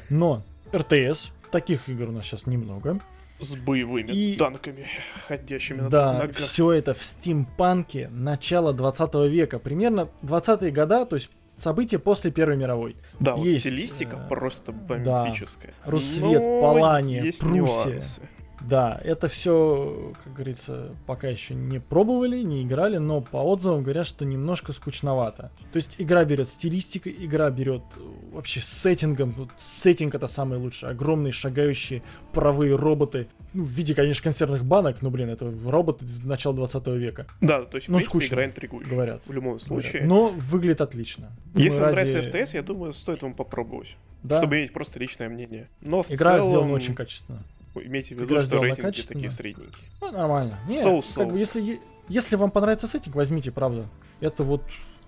[0.09, 1.31] но РТС.
[1.51, 2.99] Таких игр у нас сейчас немного.
[3.39, 4.85] С боевыми И- танками,
[5.27, 6.35] ходящими на Да, ногах.
[6.35, 9.59] все это в стимпанке начала 20 века.
[9.59, 12.95] Примерно 20-е года, то есть события после Первой мировой.
[13.19, 15.23] Да, вот есть, стилистика э, просто да.
[15.23, 15.73] бомбическая.
[15.85, 17.91] Рассвет, Но Палания, есть Пруссия.
[17.93, 18.21] нюансы.
[18.61, 24.05] Да, это все, как говорится, пока еще не пробовали, не играли, но по отзывам говорят,
[24.07, 25.51] что немножко скучновато.
[25.71, 27.99] То есть игра берет стилистикой, игра берет э,
[28.33, 29.31] вообще сеттингом.
[29.31, 30.89] Вот сеттинг это самый лучший.
[30.89, 33.27] Огромные шагающие паровые роботы.
[33.53, 37.77] Ну, в виде, конечно, консервных банок, но, блин, это роботы начала 20 века, Да, то
[37.77, 38.91] есть, в Ну, принципе, скучно, игра интригующая.
[38.91, 39.21] говорят.
[39.25, 39.67] В любом говорят.
[39.67, 40.03] случае.
[40.05, 41.31] Но выглядит отлично.
[41.55, 43.95] Если вам ради- нравится RTS, я думаю, стоит вам попробовать.
[44.21, 45.67] Да, Чтобы иметь просто личное мнение.
[45.81, 47.41] Но в игра целом, сделана очень качественно.
[47.85, 49.87] Имейте в виду, что рейтинги такие средненькие.
[50.01, 50.59] Ну, нормально.
[50.67, 51.15] Не, So-so.
[51.15, 53.87] как бы, если, если вам понравится сеттинг, возьмите, правда.
[54.19, 54.63] Это вот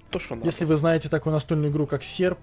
[0.10, 0.48] То, что надо.
[0.48, 2.40] Если вы знаете такую настольную игру, как Серп,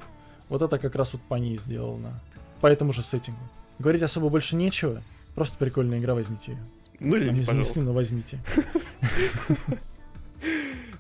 [0.49, 2.21] вот это как раз вот по ней сделано.
[2.61, 3.41] По этому же сеттингу.
[3.79, 5.03] Говорить особо больше нечего.
[5.35, 6.59] Просто прикольная игра, возьмите ее.
[7.01, 8.41] Ну или не, занесли, но возьмите.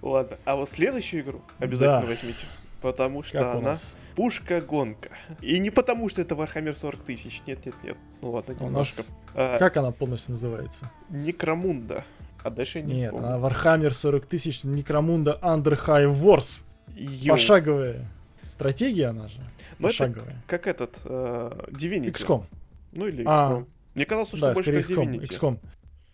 [0.02, 2.46] Ладно, а вот следующую игру обязательно возьмите.
[2.80, 3.76] Потому что Как она
[4.14, 5.10] пушка-гонка.
[5.40, 7.42] И не потому, что это Warhammer 40 тысяч.
[7.46, 7.96] Нет, нет, нет.
[8.20, 8.98] Ну ладно, У немножко.
[9.02, 10.90] нас- А, Как она полностью называется?
[11.10, 12.04] Некромунда.
[12.44, 13.34] А дальше я не Нет, вспомню.
[13.34, 16.62] она Warhammer 40 тысяч, Некромунда Under High Wars.
[16.94, 17.36] Йоу.
[17.36, 18.06] Пошаговая
[18.42, 19.38] стратегия она же.
[19.78, 20.36] Ну, это Пошаговая.
[20.46, 22.12] как этот, э, Divinity.
[22.12, 22.44] XCOM.
[22.92, 23.28] Ну или XCOM.
[23.28, 23.64] А.
[23.94, 25.04] Мне казалось, что Да, больше как XCOM.
[25.04, 25.28] Divinity.
[25.28, 25.58] XCOM.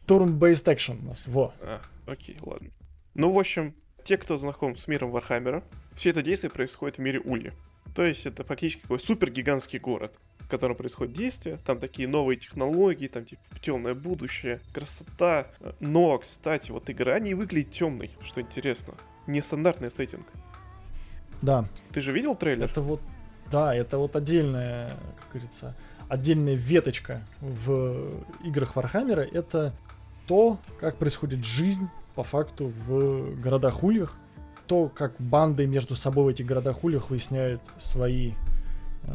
[0.07, 1.27] Turn-based action у нас.
[1.27, 1.53] Во.
[1.63, 2.69] А, окей, ладно.
[3.15, 5.63] Ну, в общем, те, кто знаком с миром Вархаммера,
[5.95, 7.53] все это действие происходит в мире Улье.
[7.95, 11.59] То есть это фактически такой супер гигантский город, в котором происходит действие.
[11.65, 15.49] Там такие новые технологии, там типа темное будущее, красота.
[15.81, 18.95] Но, кстати, вот игра не выглядит темной, что интересно.
[19.27, 20.27] Нестандартный сеттинг.
[21.41, 22.65] Да, Ты же видел трейлер?
[22.65, 23.01] Это вот,
[23.51, 25.77] да, это вот отдельная, как говорится,
[26.09, 29.21] отдельная веточка в играх Вархаммера.
[29.21, 29.75] Это
[30.27, 34.17] то, как происходит жизнь по факту в городах-ульях.
[34.67, 38.33] То, как банды между собой в этих городах-ульях выясняют свои
[39.03, 39.13] э,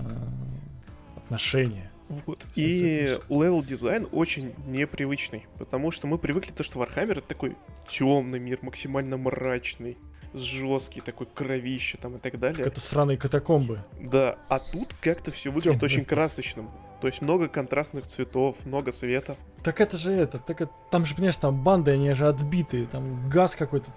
[1.18, 1.92] отношения.
[2.10, 2.44] Вот.
[2.56, 7.56] И level design очень непривычный, потому что мы привыкли то, что Warhammer это такой
[7.88, 9.98] темный мир, максимально мрачный,
[10.34, 12.58] жесткий, такой кровище там и так далее.
[12.58, 13.84] Как это сраные катакомбы.
[14.00, 16.70] Да, а тут как-то все выглядит очень красочным.
[17.02, 19.38] То есть много контрастных цветов, много света.
[19.64, 23.30] Так это же это, так это, там же, понимаешь, там банды, они же отбитые, там
[23.30, 23.90] газ какой-то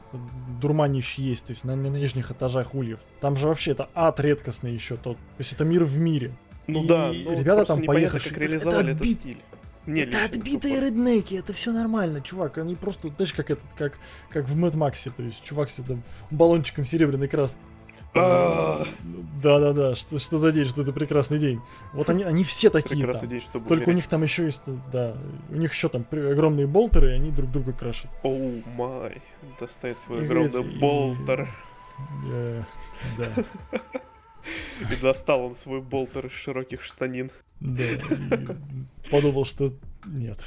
[0.60, 3.00] дурманящий есть, то есть на, на нижних этажах ульев.
[3.20, 6.32] Там же вообще это ад редкостный еще тот, то есть это мир в мире.
[6.68, 9.38] Ну И да, ну, ребята там поехавшие, как «Это реализовали этот отбит- стиль.
[9.86, 13.98] Мне это отбитые реднеки, это все нормально, чувак, они просто, знаешь, как этот, как,
[14.30, 17.56] как в Mad Max, то есть чувак себе там баллончиком серебряный крас.
[18.14, 18.86] А,
[19.42, 21.60] Да-да-да, что, что за день, что за прекрасный день.
[21.94, 23.28] Вот они, они все такие Прекрасный там.
[23.30, 25.16] день, чтобы Только у них там еще есть, да,
[25.48, 28.10] у них еще там огромные болтеры, и они друг друга крашат.
[28.22, 29.22] Оу май.
[29.58, 31.48] Достает свой И огромный болтер.
[32.30, 32.62] Э,
[33.16, 33.44] Да,
[34.90, 37.30] И достал он свой болтер из широких штанин.
[37.62, 38.56] Да.
[39.10, 39.72] Подумал, что
[40.06, 40.38] нет.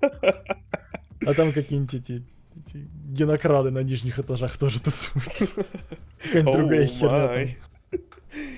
[0.00, 2.22] А там какие-нибудь эти,
[2.56, 5.64] эти генокрады на нижних этажах тоже тусуются.
[6.22, 7.56] Какая-нибудь другая херня
[7.90, 8.00] там.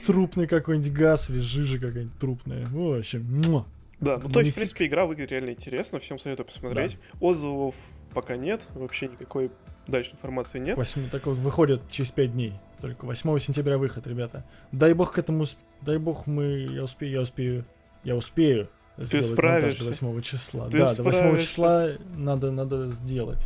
[0.07, 2.67] трупный какой-нибудь газ или жижа какая-нибудь трупная.
[2.71, 3.65] Ну, вообще, муа.
[4.01, 6.99] Да, ну то есть, в принципе, игра выглядит реально интересно, всем советую посмотреть.
[7.21, 7.75] Отзывов
[8.13, 9.51] пока нет, вообще никакой
[9.89, 10.77] дальше информации нет.
[10.77, 12.55] Восьми- так вот выходит через 5 дней.
[12.81, 14.45] Только 8 сентября выход, ребята.
[14.73, 15.45] Дай бог к этому...
[15.81, 16.67] Дай бог мы...
[16.71, 17.65] Я успею, я успею...
[18.05, 20.01] Я успею сделать монтаж справишься.
[20.01, 20.71] до 8 числа.
[20.71, 21.49] Ты да, до 8 справишься.
[21.49, 23.45] числа надо, надо сделать.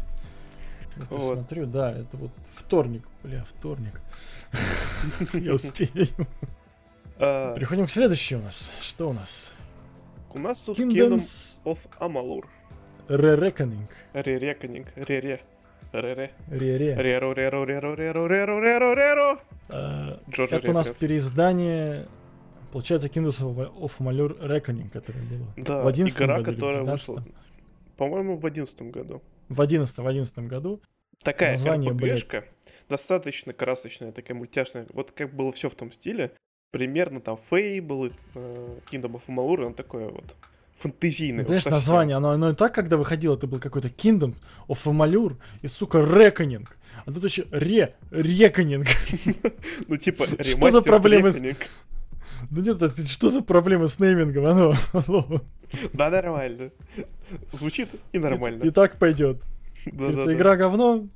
[0.97, 1.39] Я Вот.
[1.39, 3.03] смотрю, да, это вот вторник.
[3.23, 4.01] Бля, вторник.
[5.33, 6.09] Я успею.
[7.19, 8.71] А, Переходим к следующей у нас.
[8.81, 9.53] Что у нас?
[10.35, 12.45] у нас тут Kingdom Kingdoms of Amalur.
[13.09, 13.89] Re-Reckoning.
[14.15, 15.41] Ре-реконинг, ре-ре.
[15.93, 16.31] Ре-ре.
[16.49, 16.95] Ре-Ре.
[16.97, 19.39] Реру, реру, реру, реру, реру, реру, реру.
[19.69, 22.07] А, Джорджа Это у нас переиздание,
[22.73, 25.47] получается, Kingdoms of Amalur Reckoning, которое было.
[25.57, 27.25] Да, в 11 игра, году которая 15 вышла,
[27.97, 29.23] по-моему, в одиннадцатом году.
[29.49, 30.81] В 11 в 11 году.
[31.23, 31.93] Такая Название.
[31.93, 32.45] РПГшка,
[32.89, 34.87] достаточно красочная, такая мультяшная.
[34.93, 36.33] Вот как было все в том стиле.
[36.71, 40.35] Примерно там Fable, э, Kingdom of Amalur, он такое вот
[40.83, 41.45] фэнтезийное.
[41.45, 41.93] Знаешь, вот совсем.
[41.93, 44.35] название, оно, оно и так, когда выходило, это был какой-то Kingdom
[44.69, 46.67] of Amalur и, сука, Reckoning.
[47.05, 48.87] А тут еще Ре, Reckoning.
[49.89, 51.41] Ну типа Что за проблемы с-.
[52.51, 54.47] Да нет, это что за проблемы с неймингом?
[54.47, 55.43] Оно, алло.
[55.93, 56.71] Да, нормально.
[57.53, 58.63] Звучит и нормально.
[58.65, 59.43] И так пойдет.
[59.87, 60.35] Да, Говорится, да, да.
[60.37, 61.07] игра говно,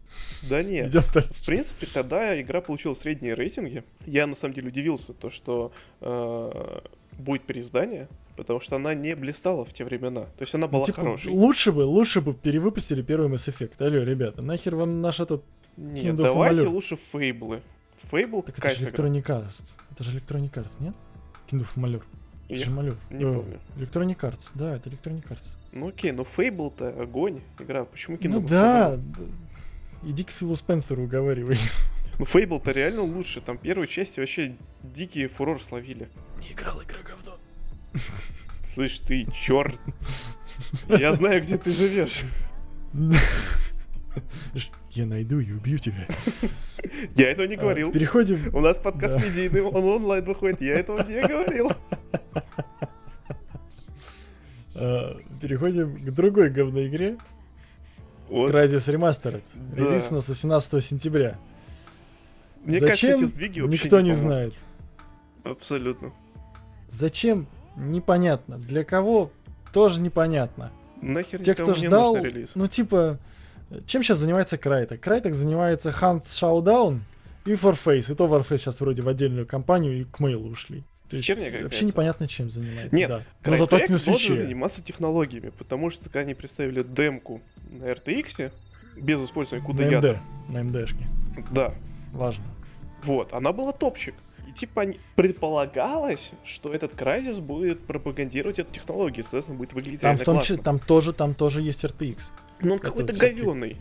[0.48, 0.88] Да нет.
[0.88, 1.32] идем дальше.
[1.34, 3.84] В принципе, тогда игра получила средние рейтинги.
[4.06, 6.80] Я на самом деле удивился, то, что э,
[7.18, 10.22] будет переиздание, потому что она не блистала в те времена.
[10.22, 11.32] То есть она была Типа, хорошей.
[11.32, 13.74] лучше бы, лучше бы перевыпустили первый Mass Effect.
[13.78, 15.42] Алло, ребята, нахер вам наш этот...
[15.76, 16.68] Нет, Kingdom давайте Amalur.
[16.68, 17.62] лучше Фейблы.
[18.10, 18.86] Фейбл Так это же.
[18.86, 19.78] Electronic Arts.
[19.90, 20.94] Это же Electronic Arts, нет?
[21.50, 22.02] Kingdom of Amalur.
[22.48, 22.96] Это же Amalur.
[23.10, 23.60] не Э, помню.
[23.76, 25.48] Electronic Arts, да, это Electronic Arts.
[25.72, 27.84] Ну окей, но Фейбл-то огонь игра.
[27.84, 29.00] Почему Kingdom Ну of да, Amalur?
[29.18, 30.08] да.
[30.10, 31.56] Иди к Филу Спенсеру уговаривай.
[32.18, 33.40] Ну Фейбл-то реально лучше.
[33.42, 36.08] Там первые части вообще дикий фурор словили.
[36.40, 37.05] Не играл игра говно.
[38.68, 39.78] Слышь, ты черт.
[40.88, 42.22] Я знаю, где ты живешь.
[44.90, 46.06] Я найду и убью тебя.
[47.14, 47.92] Я этого не А, говорил.
[47.92, 48.54] Переходим.
[48.54, 50.60] У нас подкаст медийный, он онлайн выходит.
[50.62, 51.70] Я этого не говорил.
[54.74, 57.18] а, Переходим к другой говной игре.
[58.28, 58.52] Вот.
[58.52, 59.42] Crysis Remastered.
[59.54, 59.76] Да.
[59.76, 61.38] Релиз у нас 18 сентября.
[62.64, 62.88] Мне Зачем?
[63.12, 64.54] кажется, эти сдвиги вообще Никто не знает.
[65.44, 66.12] Абсолютно.
[66.88, 67.46] Зачем?
[67.76, 68.56] Непонятно.
[68.56, 69.30] Для кого?
[69.72, 70.72] Тоже непонятно.
[71.02, 72.16] Нахер Те, кто ждал,
[72.54, 73.18] ну типа,
[73.86, 75.00] чем сейчас занимается Крайтек?
[75.00, 77.00] Крайтек занимается Hunt Showdown
[77.44, 78.12] и Warface.
[78.12, 80.84] И то Warface сейчас вроде в отдельную компанию и к мейлу ушли.
[81.10, 81.28] То есть
[81.62, 82.96] вообще непонятно, чем занимается.
[82.96, 83.22] Нет, да.
[83.44, 88.50] Но зато не на должен заниматься технологиями, потому что когда они представили демку на RTX,
[88.96, 89.92] без использования На МД.
[89.92, 91.06] ядра, На МДшке.
[91.52, 91.74] да,
[92.12, 92.44] Важно.
[93.06, 94.14] Вот, она была топчик.
[94.48, 100.22] И типа предполагалось, что этот Crysis будет пропагандировать эту технологию, соответственно, будет выглядеть Там, в
[100.24, 100.42] том классно.
[100.56, 102.18] числе, там тоже, там тоже есть RTX.
[102.60, 103.76] Но он это какой-то говёный.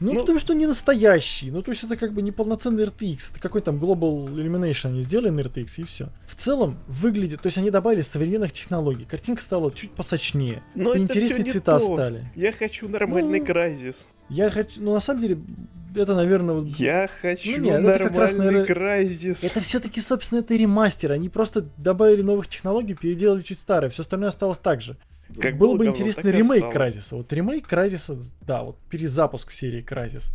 [0.00, 1.52] Ну, Ну- потому что не настоящий.
[1.52, 3.30] Ну, то есть это как бы не полноценный RTX.
[3.30, 6.08] Это какой там Global Illumination они сделали на RTX и все.
[6.26, 9.04] В целом выглядит, то есть они добавили современных технологий.
[9.04, 10.62] Картинка стала чуть посочнее.
[10.74, 11.94] Но интереснее цвета то.
[11.94, 12.24] стали.
[12.34, 13.94] Я хочу нормальный Ну, Crysis.
[14.32, 15.38] Я хочу, ну на самом деле,
[15.94, 16.68] это, наверное, вот...
[16.78, 19.38] Я хочу нет, ну это раз, нормальный наверное, Crysis.
[19.42, 21.12] Это все-таки, собственно, это ремастер.
[21.12, 23.90] Они просто добавили новых технологий, переделали чуть старое.
[23.90, 24.96] Все остальное осталось так же.
[25.38, 26.72] Как Был было бы говно, интересный так и ремейк.
[26.72, 27.16] Кразиса.
[27.16, 30.30] Вот ремейк Кразиса, да, вот перезапуск серии Кразис.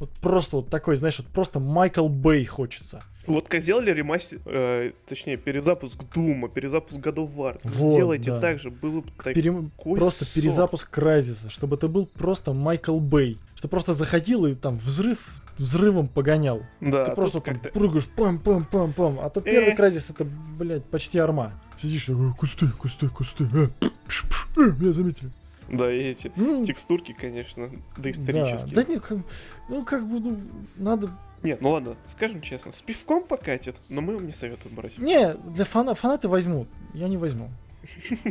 [0.00, 3.00] Вот просто вот такой, знаешь, вот просто Майкл Бэй хочется.
[3.26, 7.60] Вот как сделали ремастер, э, точнее, перезапуск Дума, перезапуск God of War.
[7.64, 8.40] Вот, Сделайте да.
[8.40, 9.34] так же, было бы так...
[9.34, 10.34] Пере- Просто сок.
[10.34, 13.38] перезапуск Кразиса, чтобы это был просто Майкл Бэй.
[13.54, 16.60] Что просто заходил и там взрыв взрывом погонял.
[16.80, 17.70] Да, Ты а просто там как-то...
[17.70, 19.18] прыгаешь, пам-пам-пам-пам.
[19.22, 19.76] А то первый Э.
[19.76, 20.24] Кразис это,
[20.58, 21.52] блядь, почти арма.
[21.78, 23.44] Сидишь такой, кусты, кусты, кусты.
[23.54, 23.68] э,
[24.06, 25.30] пш, пш, э, меня заметили.
[25.70, 28.72] Да, и эти Ну, текстурки, конечно, да, доисторические.
[28.74, 29.18] да не, как,
[29.68, 30.38] ну как бы, ну,
[30.76, 31.10] надо...
[31.46, 34.98] Нет, ну ладно, скажем честно, с пивком покатит, но мы вам не советуем брать.
[34.98, 37.50] Не, для фана, фанаты возьмут, я не возьму.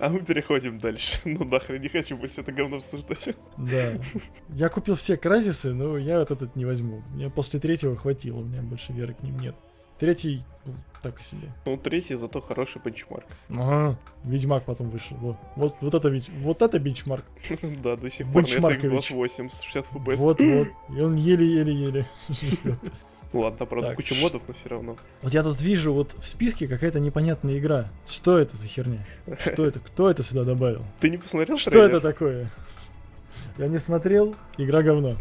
[0.00, 1.20] А мы переходим дальше.
[1.24, 3.28] Ну нахрен, не хочу больше это говно обсуждать.
[3.56, 3.92] Да.
[4.48, 7.02] Я купил все Кразисы, но я вот этот не возьму.
[7.12, 9.54] Мне после третьего хватило, у меня больше веры к ним нет.
[9.98, 11.52] Третий был так себе.
[11.66, 13.26] Ну, третий зато хороший бенчмарк.
[13.50, 13.96] Ага.
[14.24, 15.16] Ведьмак потом вышел.
[15.18, 17.24] Вот, вот, вот это ведь, вот это бенчмарк.
[17.82, 18.46] Да, до сих пор на.
[18.46, 20.16] Xbox 8 с 60 FPS.
[20.16, 20.68] Вот, вот.
[20.96, 22.06] И он еле-еле-еле.
[23.34, 24.96] Ладно, правда, Так, куча модов, но все равно.
[25.22, 27.90] Вот я тут вижу вот в списке какая-то непонятная игра.
[28.08, 29.04] Что это за херня?
[29.40, 29.80] Что это?
[29.80, 30.84] Кто это сюда добавил?
[31.00, 31.96] Ты не посмотрел Что трейлер?
[31.96, 32.50] это такое?
[33.58, 34.36] Я не смотрел.
[34.56, 35.16] Игра говно.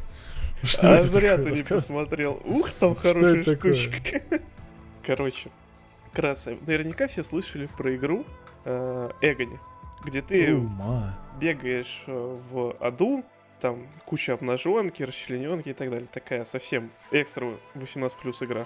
[0.62, 1.53] Что а зря такое?
[1.53, 2.41] ты не посмотрел.
[2.45, 4.21] Ух, там хорошая штучка.
[5.05, 5.49] Короче,
[6.11, 6.57] вкратце.
[6.65, 8.25] Наверняка все слышали про игру
[8.65, 9.59] э, Эгони,
[10.05, 11.17] где ты Ума.
[11.39, 13.23] бегаешь э, в аду,
[13.59, 16.07] там куча обнаженки, расчлененки и так далее.
[16.11, 18.65] Такая совсем экстра 18 плюс игра.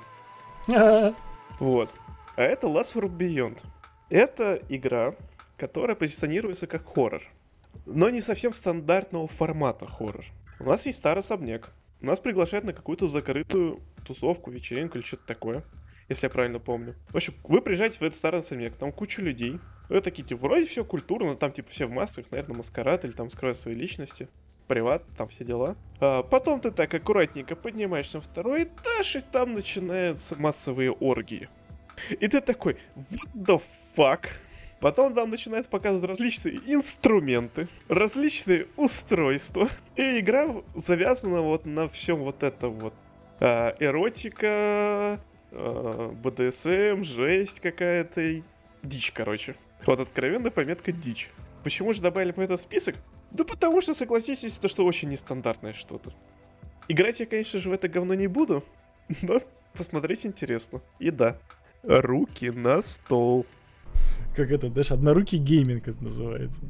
[1.60, 1.90] Вот.
[2.36, 3.64] А это Last for Beyond.
[4.10, 5.16] Это игра,
[5.58, 7.24] которая позиционируется как хоррор.
[7.88, 10.26] Но не совсем стандартного формата хоррор.
[10.60, 11.72] У нас есть старый особняк.
[12.00, 15.64] Нас приглашают на какую-то закрытую тусовку, вечеринку или что-то такое.
[16.10, 16.96] Если я правильно помню.
[17.10, 19.60] В общем, вы приезжаете в этот старый особняк, там куча людей.
[19.90, 23.30] Вы такие, типа, вроде все культурно, там, типа, все в масках, наверное, маскарад или там
[23.30, 24.30] скрывают свои личности.
[24.68, 25.76] Приват, там все дела.
[26.00, 31.50] А потом ты так аккуратненько поднимаешься на второй этаж, и там начинаются массовые оргии.
[32.10, 33.62] И ты такой, what the
[33.96, 34.28] fuck?
[34.80, 39.70] Потом там начинают показывать различные инструменты, различные устройства.
[39.96, 42.94] И игра завязана вот на всем вот это вот.
[43.40, 45.20] А, эротика,
[45.52, 48.42] БДСМ, жесть какая-то,
[48.84, 49.56] дичь, короче.
[49.86, 51.30] Вот откровенная пометка дичь.
[51.64, 52.96] Почему же добавили в этот список?
[53.32, 56.14] Да потому что, согласитесь, это что очень нестандартное что-то.
[56.88, 58.64] Играть я, конечно же, в это говно не буду,
[59.22, 59.42] но
[59.74, 60.82] посмотреть интересно.
[61.00, 61.38] И да,
[61.84, 63.46] руки на стол.
[64.36, 66.62] Как это, даже однорукий гейминг это называется.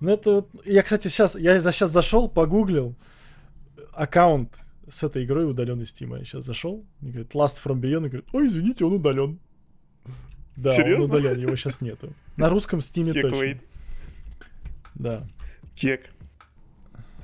[0.00, 0.48] Ну это вот...
[0.64, 1.34] Я, кстати, сейчас...
[1.34, 2.94] Я сейчас зашел, погуглил
[3.92, 6.16] аккаунт с этой игрой удаленный Steam.
[6.18, 9.38] Я сейчас зашел, и говорит, Last From Beyond, и говорит, ой, извините, он удален.
[10.56, 11.04] Да, Серьезно?
[11.04, 12.12] он удален, его сейчас нету.
[12.36, 13.42] На русском Кек точно.
[13.44, 13.62] Вейт.
[14.94, 15.26] Да.
[15.74, 16.10] Кек.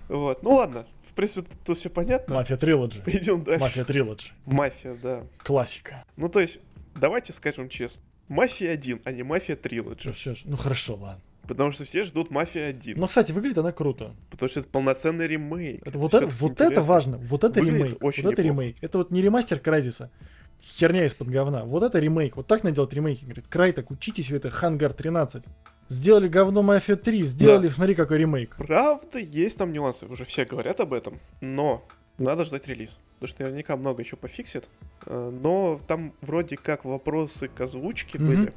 [0.09, 0.87] Вот, ну ладно.
[1.09, 2.35] В принципе, тут, тут все понятно.
[2.35, 3.01] Мафия Трилоджи.
[3.03, 3.61] Пойдем дальше.
[3.61, 4.33] Мафия Трилоджи.
[4.46, 5.25] Мафия, да.
[5.44, 6.05] Классика.
[6.16, 6.59] Ну, то есть,
[6.96, 8.03] давайте скажем честно.
[8.29, 10.12] Мафия 1, а не Мафия Ну, Трилоджи.
[10.12, 11.23] всё ж- ну хорошо, ладно.
[11.51, 12.97] Потому что все ждут Мафия 1.
[12.97, 14.15] Но, кстати, выглядит она круто.
[14.31, 15.85] Потому что это полноценный ремейк.
[15.85, 17.19] Это, вот это, вот это важно.
[17.19, 18.05] Вот это Выглядит ремейк.
[18.05, 18.61] очень вот это неплохо.
[18.63, 18.77] ремейк.
[18.83, 20.13] Это вот не ремастер Крайзиса.
[20.63, 21.65] Херня из-под говна.
[21.65, 22.37] Вот это ремейк.
[22.37, 23.25] Вот так надо делать ремейки.
[23.25, 25.43] Говорит, Край, так учитесь, все это Хангар 13.
[25.89, 28.55] Сделали говно Мафия 3, сделали, смотри, какой ремейк.
[28.57, 31.85] Правда, есть там нюансы, уже все говорят об этом, но
[32.19, 32.97] надо ждать релиз.
[33.19, 34.69] Потому что наверняка много еще пофиксит.
[35.07, 38.27] Э, Но там вроде как вопросы к озвучке Мгм.
[38.29, 38.53] были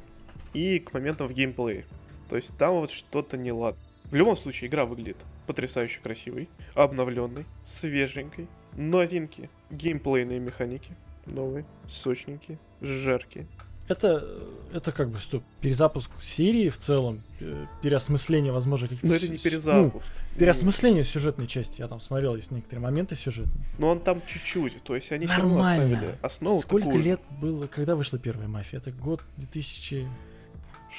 [0.52, 1.86] и к моментам в геймплее.
[2.28, 3.76] То есть там вот что-то не лад.
[4.10, 13.46] В любом случае, игра выглядит потрясающе красивой, обновленной, свеженькой, новинки, геймплейные механики, новые, сочненькие, жаркие.
[13.86, 14.26] Это,
[14.72, 19.06] это как бы что, перезапуск серии в целом, э, переосмысление, возможно, каких-то...
[19.06, 20.06] Но это не перезапуск.
[20.06, 21.82] Ну, переосмысление сюжетной части.
[21.82, 23.62] Я там смотрел, есть некоторые моменты сюжетные.
[23.78, 25.84] Но он там чуть-чуть, то есть они все равно Нормально.
[25.84, 28.78] оставили основу Сколько лет было, когда вышла первая мафия?
[28.78, 30.08] Это год 2000...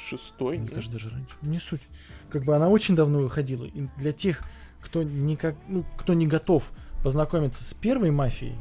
[0.10, 1.36] Шестой, Мне кажется, даже раньше.
[1.42, 1.82] Не суть.
[2.30, 3.66] Как бы она очень давно выходила.
[3.66, 4.44] И для тех,
[4.82, 6.70] кто никак, ну, кто не готов
[7.04, 8.56] познакомиться с первой мафией,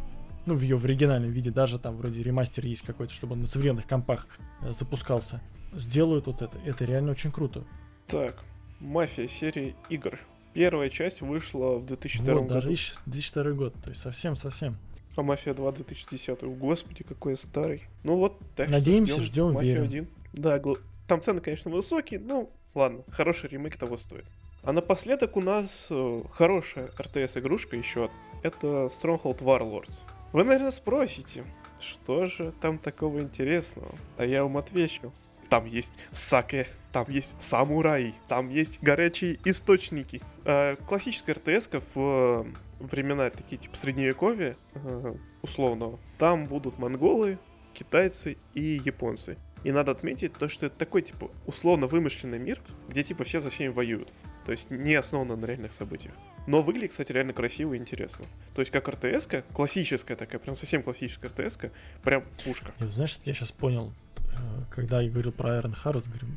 [0.47, 3.47] ну, в ее в оригинальном виде, даже там вроде ремастер есть какой-то, чтобы он на
[3.47, 4.27] современных компах
[4.63, 5.41] э, запускался,
[5.73, 6.59] сделают вот это.
[6.65, 7.65] Это реально очень круто.
[8.07, 8.43] Так,
[8.81, 10.19] Мафия серия игр.
[10.53, 14.77] Первая часть вышла в 2002 вот, даже году, ищ- 2002 год, то есть совсем-совсем.
[15.17, 16.43] а Мафия 2 2010.
[16.43, 17.83] О, Господи, какой я старый.
[18.05, 19.87] Ну вот, так что Надеемся, ждем, Мафию верим.
[19.87, 20.09] 1.
[20.35, 24.25] Да, гл- там цены, конечно, высокие, но ладно, хороший ремейк того стоит.
[24.63, 28.11] А напоследок у нас э, хорошая RTS-игрушка еще.
[28.43, 30.01] Это Stronghold Warlords.
[30.33, 31.45] Вы, наверное, спросите,
[31.81, 33.95] что же там такого интересного?
[34.17, 35.13] А я вам отвечу.
[35.51, 40.23] Там есть саке, там есть самураи, там есть горячие источники.
[40.45, 42.47] Э, классическая РТС в
[42.81, 47.39] времена такие типа средневековья, э, условного, там будут монголы,
[47.75, 49.37] китайцы и японцы.
[49.65, 53.51] И надо отметить то, что это такой, типа, условно вымышленный мир, где, типа, все за
[53.51, 54.13] всеми воюют.
[54.45, 56.13] То есть не основано на реальных событиях.
[56.47, 58.27] Но выглядит, кстати, реально красиво и интересно.
[58.55, 61.59] То есть как РТС, классическая такая, прям совсем классическая РТС,
[62.03, 62.73] прям пушка.
[62.81, 66.29] И знаешь, я сейчас понял, э, когда я говорил про Iron Harvest, говорю,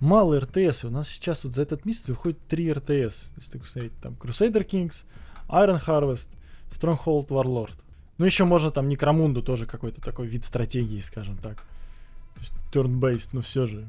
[0.00, 3.32] мало РТС, у нас сейчас вот за этот месяц выходит три РТС.
[3.36, 5.06] Если так посмотреть, там Crusader Kings,
[5.48, 6.28] Iron Harvest,
[6.70, 7.76] Stronghold Warlord.
[8.18, 11.64] Ну, еще можно там Некромунду тоже какой-то такой вид стратегии, скажем так.
[12.74, 13.88] Turn-based, но все же.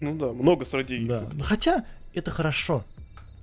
[0.00, 1.06] Ну да, много стратегий.
[1.06, 1.28] Да.
[1.32, 2.84] Ну, хотя, это хорошо.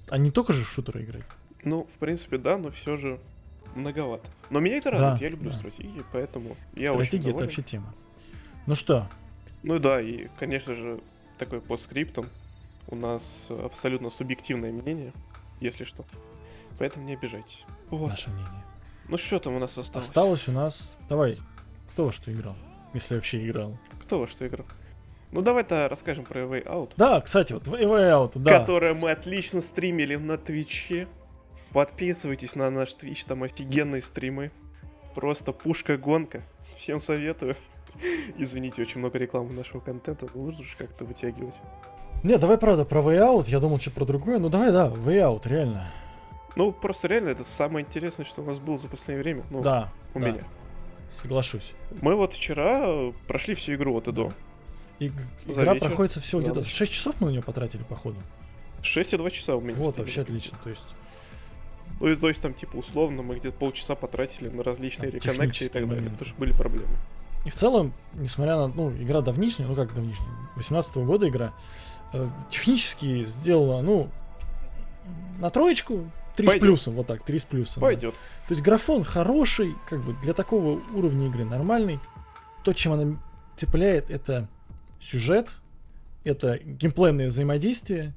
[0.09, 1.23] А не только же в шутеры играть.
[1.63, 3.19] Ну, в принципе, да, но все же
[3.75, 4.27] многовато.
[4.49, 5.57] Но меня это Да, радует, я люблю да.
[5.57, 7.45] стратегии, поэтому я очень Стратегия это доволен.
[7.47, 7.93] вообще тема.
[8.67, 9.07] Ну что,
[9.63, 10.99] Ну да, и, конечно же,
[11.37, 12.25] такой по скриптам
[12.87, 15.13] у нас абсолютно субъективное мнение,
[15.61, 16.05] если что.
[16.77, 17.63] Поэтому не обижайтесь.
[17.89, 18.09] Вот.
[18.09, 18.63] наше мнение.
[19.07, 20.07] Ну что там у нас осталось?
[20.07, 20.97] Осталось у нас...
[21.09, 21.37] Давай,
[21.91, 22.55] кто во что играл?
[22.93, 23.77] Если вообще играл.
[24.03, 24.65] Кто во что играл?
[25.31, 28.59] Ну давай-то расскажем про A Way Out, Да, кстати, вот Way Way Out, да.
[28.59, 31.07] которое мы отлично стримили на Твиче.
[31.71, 34.51] Подписывайтесь на наш Твич, там офигенные стримы.
[35.15, 36.41] Просто пушка-гонка.
[36.77, 37.55] Всем советую.
[38.37, 41.55] Извините, очень много рекламы нашего контента, но нужно же как-то вытягивать.
[42.23, 45.21] Не, давай правда про Way Out, я думал что про другое, ну давай, да, Way
[45.21, 45.91] Out, реально.
[46.55, 49.43] Ну, просто реально, это самое интересное, что у нас было за последнее время.
[49.49, 50.27] Ну, да, у да.
[50.27, 50.43] меня.
[51.15, 51.73] Соглашусь.
[52.01, 54.31] Мы вот вчера прошли всю игру от и до.
[54.99, 55.07] И,
[55.47, 55.87] игра вечер.
[55.87, 56.73] проходится всего где-то ночь.
[56.73, 58.17] 6 часов мы на нее потратили, походу.
[58.83, 59.75] 6,2 часа у меня.
[59.77, 60.57] Вот, вообще отлично.
[60.63, 60.83] То есть
[61.99, 65.65] Ну, и то есть там, типа, условно, мы где-то полчаса потратили на различные Там реконнекты
[65.65, 66.11] и так далее, моменты.
[66.11, 66.89] потому что были проблемы.
[67.45, 71.53] И в целом, несмотря на, ну, игра давнишняя, ну как давнишняя, 18 года игра,
[72.13, 74.09] э, технически сделала, ну,
[75.39, 77.81] на троечку, 3 с плюсом, вот так, 3 с плюсом.
[77.81, 77.87] да.
[77.87, 78.13] Пойдет.
[78.13, 81.99] То есть графон хороший, как бы для такого уровня игры нормальный.
[82.63, 83.21] То, чем она
[83.55, 84.47] цепляет, это
[84.99, 85.51] сюжет,
[86.23, 88.13] это геймплейное взаимодействие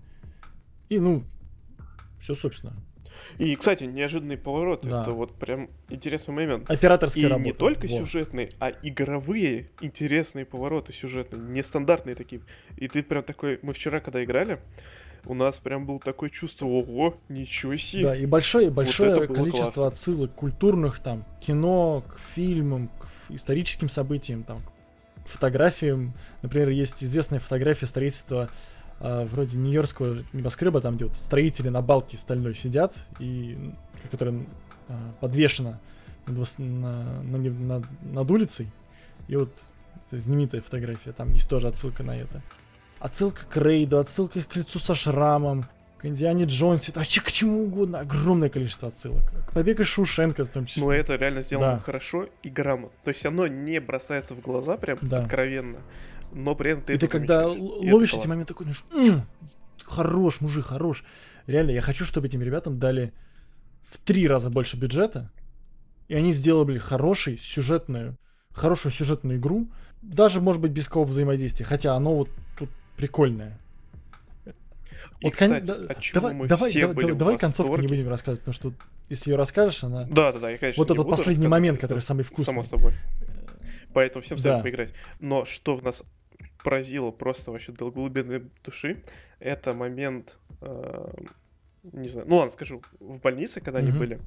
[0.89, 1.25] и, ну,
[2.21, 2.75] все, собственно.
[3.39, 4.81] И, кстати, неожиданный поворот.
[4.83, 5.03] Да.
[5.03, 6.71] Это вот прям интересный момент.
[6.71, 7.45] Операторская И работа.
[7.47, 8.01] не только вот.
[8.01, 12.43] сюжетные, а игровые интересные повороты сюжетные, нестандартные такие.
[12.77, 14.61] И ты прям такой, мы вчера когда играли,
[15.27, 18.03] у нас прям было такое чувство, ого, ничего себе.
[18.03, 19.87] Да, и большое, большое было количество классно.
[19.87, 24.59] отсылок культурных, там, кино, к фильмам, к историческим событиям, там,
[25.25, 26.13] к фотографиям.
[26.43, 28.49] Например, есть известная фотография строительства
[29.01, 33.73] а, вроде нью-йоркского небоскреба, там, где вот строители на балке стальной сидят, и
[34.11, 34.45] которая
[34.89, 35.81] а, подвешена
[36.27, 38.71] над, на- на не- над- улицей.
[39.29, 39.51] И вот
[40.11, 42.43] знаменитая фотография, там есть тоже отсылка на это.
[43.09, 45.67] Отсылка к Рейду, отсылка к лицу со шрамом,
[45.99, 48.01] к Индиане Джонсе, вообще к чему угодно.
[48.01, 49.21] Огромное количество отсылок.
[49.47, 50.85] К побег из Шушенко в том числе.
[50.85, 51.79] Но это реально сделано Да.
[51.81, 52.97] хорошо и грамотно.
[53.05, 55.21] То есть оно не бросается в глаза прям Да.
[55.21, 55.81] откровенно,
[56.33, 57.61] но при этом ты и ты это когда замечаешь.
[57.71, 58.31] л- И это ловишь эти классно.
[58.31, 59.23] моменты, такой, «М,
[59.83, 61.05] хорош, мужик, хорош.
[61.47, 63.13] Реально, я хочу, чтобы этим ребятам дали
[63.87, 65.31] в три раза больше бюджета,
[66.09, 68.17] и они сделали хороший сюжетную,
[68.51, 69.69] хорошую сюжетную игру,
[70.01, 73.59] даже, может быть, без кого взаимодействия, хотя оно вот тут прикольное.
[75.21, 77.87] И, Вот, кстати, да- от чего давай, мы давай, все давай, были давай концовку не
[77.89, 78.73] будем рассказывать, потому что
[79.09, 80.05] если ее расскажешь, она...
[80.05, 82.47] Да, да, да, я, конечно, вот этот последний момент, это который самый вкусный.
[82.47, 82.93] Само собой.
[83.95, 84.63] Поэтому всем советую Да.
[84.63, 84.93] поиграть.
[85.21, 86.03] Но что в нас
[86.63, 89.03] поразило просто вообще до глубины души,
[89.39, 91.13] это момент, э,
[91.93, 93.99] не знаю, ну ладно, скажу, в больнице, когда они Мгм.
[93.99, 94.21] были,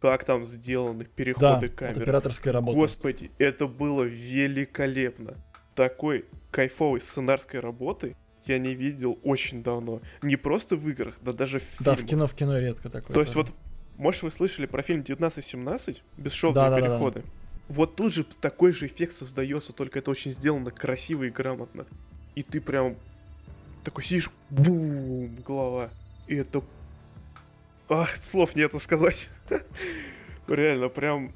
[0.00, 2.02] как там сделаны Да, переходы вот камер.
[2.02, 2.78] операторская работа.
[2.78, 5.34] Господи, это было великолепно.
[5.76, 8.16] Такой кайфовой сценарской работы
[8.46, 10.00] я не видел очень давно.
[10.22, 12.00] Не просто в играх, да даже в Да, фильмах.
[12.00, 13.14] в кино, в кино редко такое.
[13.14, 13.48] То есть вот,
[13.98, 16.02] может, вы слышали про фильм 1917?
[16.16, 16.86] Бесшовные Да-да-да-да.
[16.88, 17.22] переходы.
[17.68, 21.84] Вот тут же такой же эффект создается, только это очень сделано красиво и грамотно.
[22.34, 22.96] И ты прям
[23.84, 25.90] такой сидишь, бум, голова.
[26.26, 26.62] И это...
[27.88, 29.28] Ах, слов нету сказать.
[30.48, 31.32] Реально, прям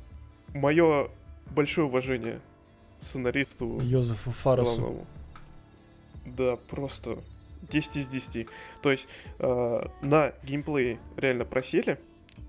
[0.55, 1.11] мое
[1.51, 2.41] большое уважение
[3.01, 4.77] сценаристу Йозефу Фарасу.
[4.81, 5.07] главному.
[6.27, 7.19] Да, просто
[7.71, 8.49] 10 из 10.
[8.83, 9.09] То есть
[9.41, 11.99] э, на геймплее реально просели.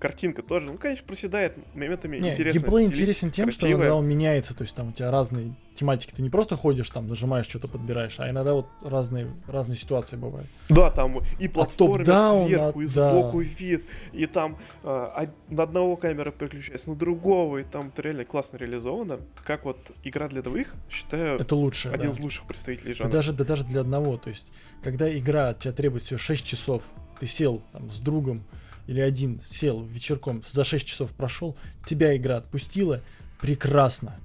[0.00, 2.58] Картинка тоже, ну, конечно, проседает моментами Не, интересно.
[2.58, 3.80] геймплей интересен тем, что красивая.
[3.82, 6.12] иногда он меняется, то есть там у тебя разные тематики.
[6.14, 10.48] Ты не просто ходишь там, нажимаешь, что-то подбираешь, а иногда вот разные, разные ситуации бывают.
[10.68, 13.10] Да, там и платформер топ-даун, сверху, а- и да.
[13.12, 18.24] сбоку вид, и там э, на одного камера переключается, на другого, и там это реально
[18.24, 19.20] классно реализовано.
[19.44, 21.88] Как вот игра для двоих, считаю, Это лучше.
[21.88, 22.16] один да.
[22.16, 23.12] из лучших представителей Да жанра.
[23.12, 24.18] даже, да даже для одного.
[24.18, 24.46] То есть,
[24.82, 26.82] когда игра от тебя требует всего 6 часов,
[27.18, 28.42] ты сел там, с другом
[28.86, 31.56] или один, сел вечерком, за 6 часов прошел,
[31.86, 33.00] тебя игра отпустила,
[33.40, 34.16] прекрасно.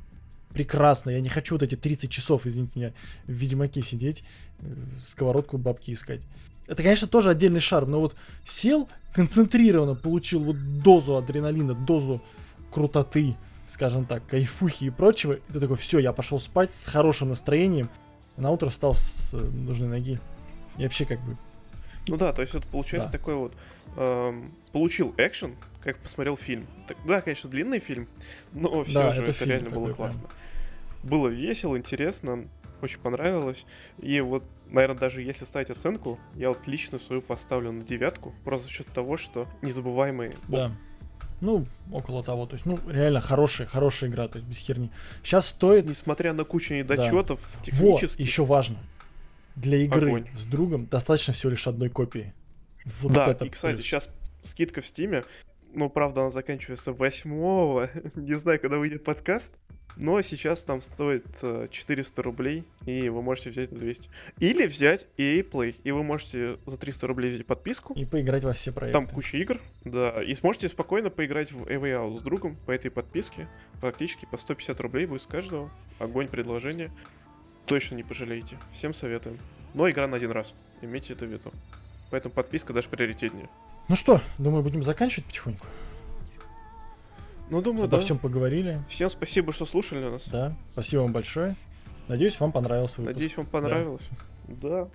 [0.54, 1.12] Прекрасно.
[1.12, 2.94] Я не хочу вот эти 30 часов, извините меня,
[3.26, 4.24] в Ведьмаке сидеть,
[4.60, 4.66] э,
[5.00, 6.22] сковородку бабки искать.
[6.66, 12.22] Это, конечно, тоже отдельный шарм, но вот сел, концентрированно получил вот дозу адреналина, дозу
[12.72, 13.36] крутоты,
[13.68, 17.90] скажем так, кайфухи и прочего, и ты такой, все, я пошел спать с хорошим настроением,
[18.38, 20.20] на утро встал с э, нужной ноги.
[20.78, 21.38] И вообще как бы...
[22.08, 23.18] Ну да, то есть это получается Да.
[23.18, 23.54] такой вот
[23.98, 26.66] эм, получил экшен, как посмотрел фильм.
[26.88, 28.08] Так, да, конечно, длинный фильм,
[28.54, 29.96] но все Да, же это это, реально было такой прям.
[30.12, 30.30] классно.
[31.04, 32.46] Было весело, интересно,
[32.82, 33.66] очень понравилось.
[34.00, 38.68] И вот, наверное, даже если ставить оценку, я вот личную свою поставлю на девятку, просто
[38.68, 40.72] за счет того, что незабываемый Да.
[41.40, 42.48] Ну, около того.
[42.48, 44.90] То есть, ну, реально хорошая, хорошая игра, то есть без херни.
[45.24, 45.86] Сейчас стоит...
[45.88, 48.20] Несмотря на кучу недочетов Вот, технических.
[48.20, 48.78] еще важно.
[49.56, 50.28] Для игры Огонь.
[50.36, 52.34] с другом достаточно всего лишь одной копии.
[53.02, 53.86] Вот да, и, кстати, плюс.
[53.86, 54.10] сейчас
[54.44, 55.24] скидка в Стиме.
[55.74, 57.30] Ну, правда, она заканчивается 8
[58.16, 59.54] Не знаю, когда выйдет подкаст.
[60.00, 64.10] Но сейчас там стоит 400 э, рублей, и вы можете взять на 200.
[64.40, 67.94] Или взять EA Play, и вы можете за 300 рублей взять подписку.
[67.94, 68.94] И поиграть во все проекты.
[68.94, 70.22] Там куча игр, да.
[70.22, 73.48] И сможете спокойно поиграть в A Way Out с другом по этой подписке.
[73.82, 75.72] Практически по 150 рублей будет с каждого.
[75.98, 76.92] Огонь предложение.
[77.66, 78.58] Точно не пожалеете.
[78.74, 79.38] Всем советуем.
[79.74, 80.54] Но игра на один раз.
[80.82, 81.52] Имейте это в виду.
[82.10, 83.50] Поэтому подписка даже приоритетнее.
[83.88, 85.66] Ну что, думаю, будем заканчивать потихоньку.
[87.50, 88.04] Ну, думаю, Обо да.
[88.04, 88.82] всем поговорили.
[88.90, 90.28] Всем спасибо, что слушали нас.
[90.28, 91.56] Да, спасибо вам большое.
[92.08, 93.16] Надеюсь, вам понравился выпуск.
[93.16, 94.10] Надеюсь, вам понравилось.
[94.48, 94.86] Да.
[94.86, 94.90] да.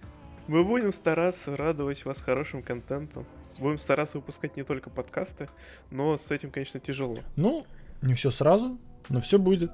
[0.48, 3.24] Мы будем стараться радовать вас хорошим контентом.
[3.58, 5.48] Будем стараться выпускать не только подкасты,
[5.90, 7.16] но с этим, конечно, тяжело.
[7.36, 7.64] Ну,
[8.02, 9.70] не все сразу, но все будет.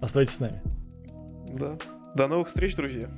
[0.00, 0.60] Оставайтесь с нами.
[1.48, 1.78] Да.
[2.14, 3.08] До новых встреч, друзья.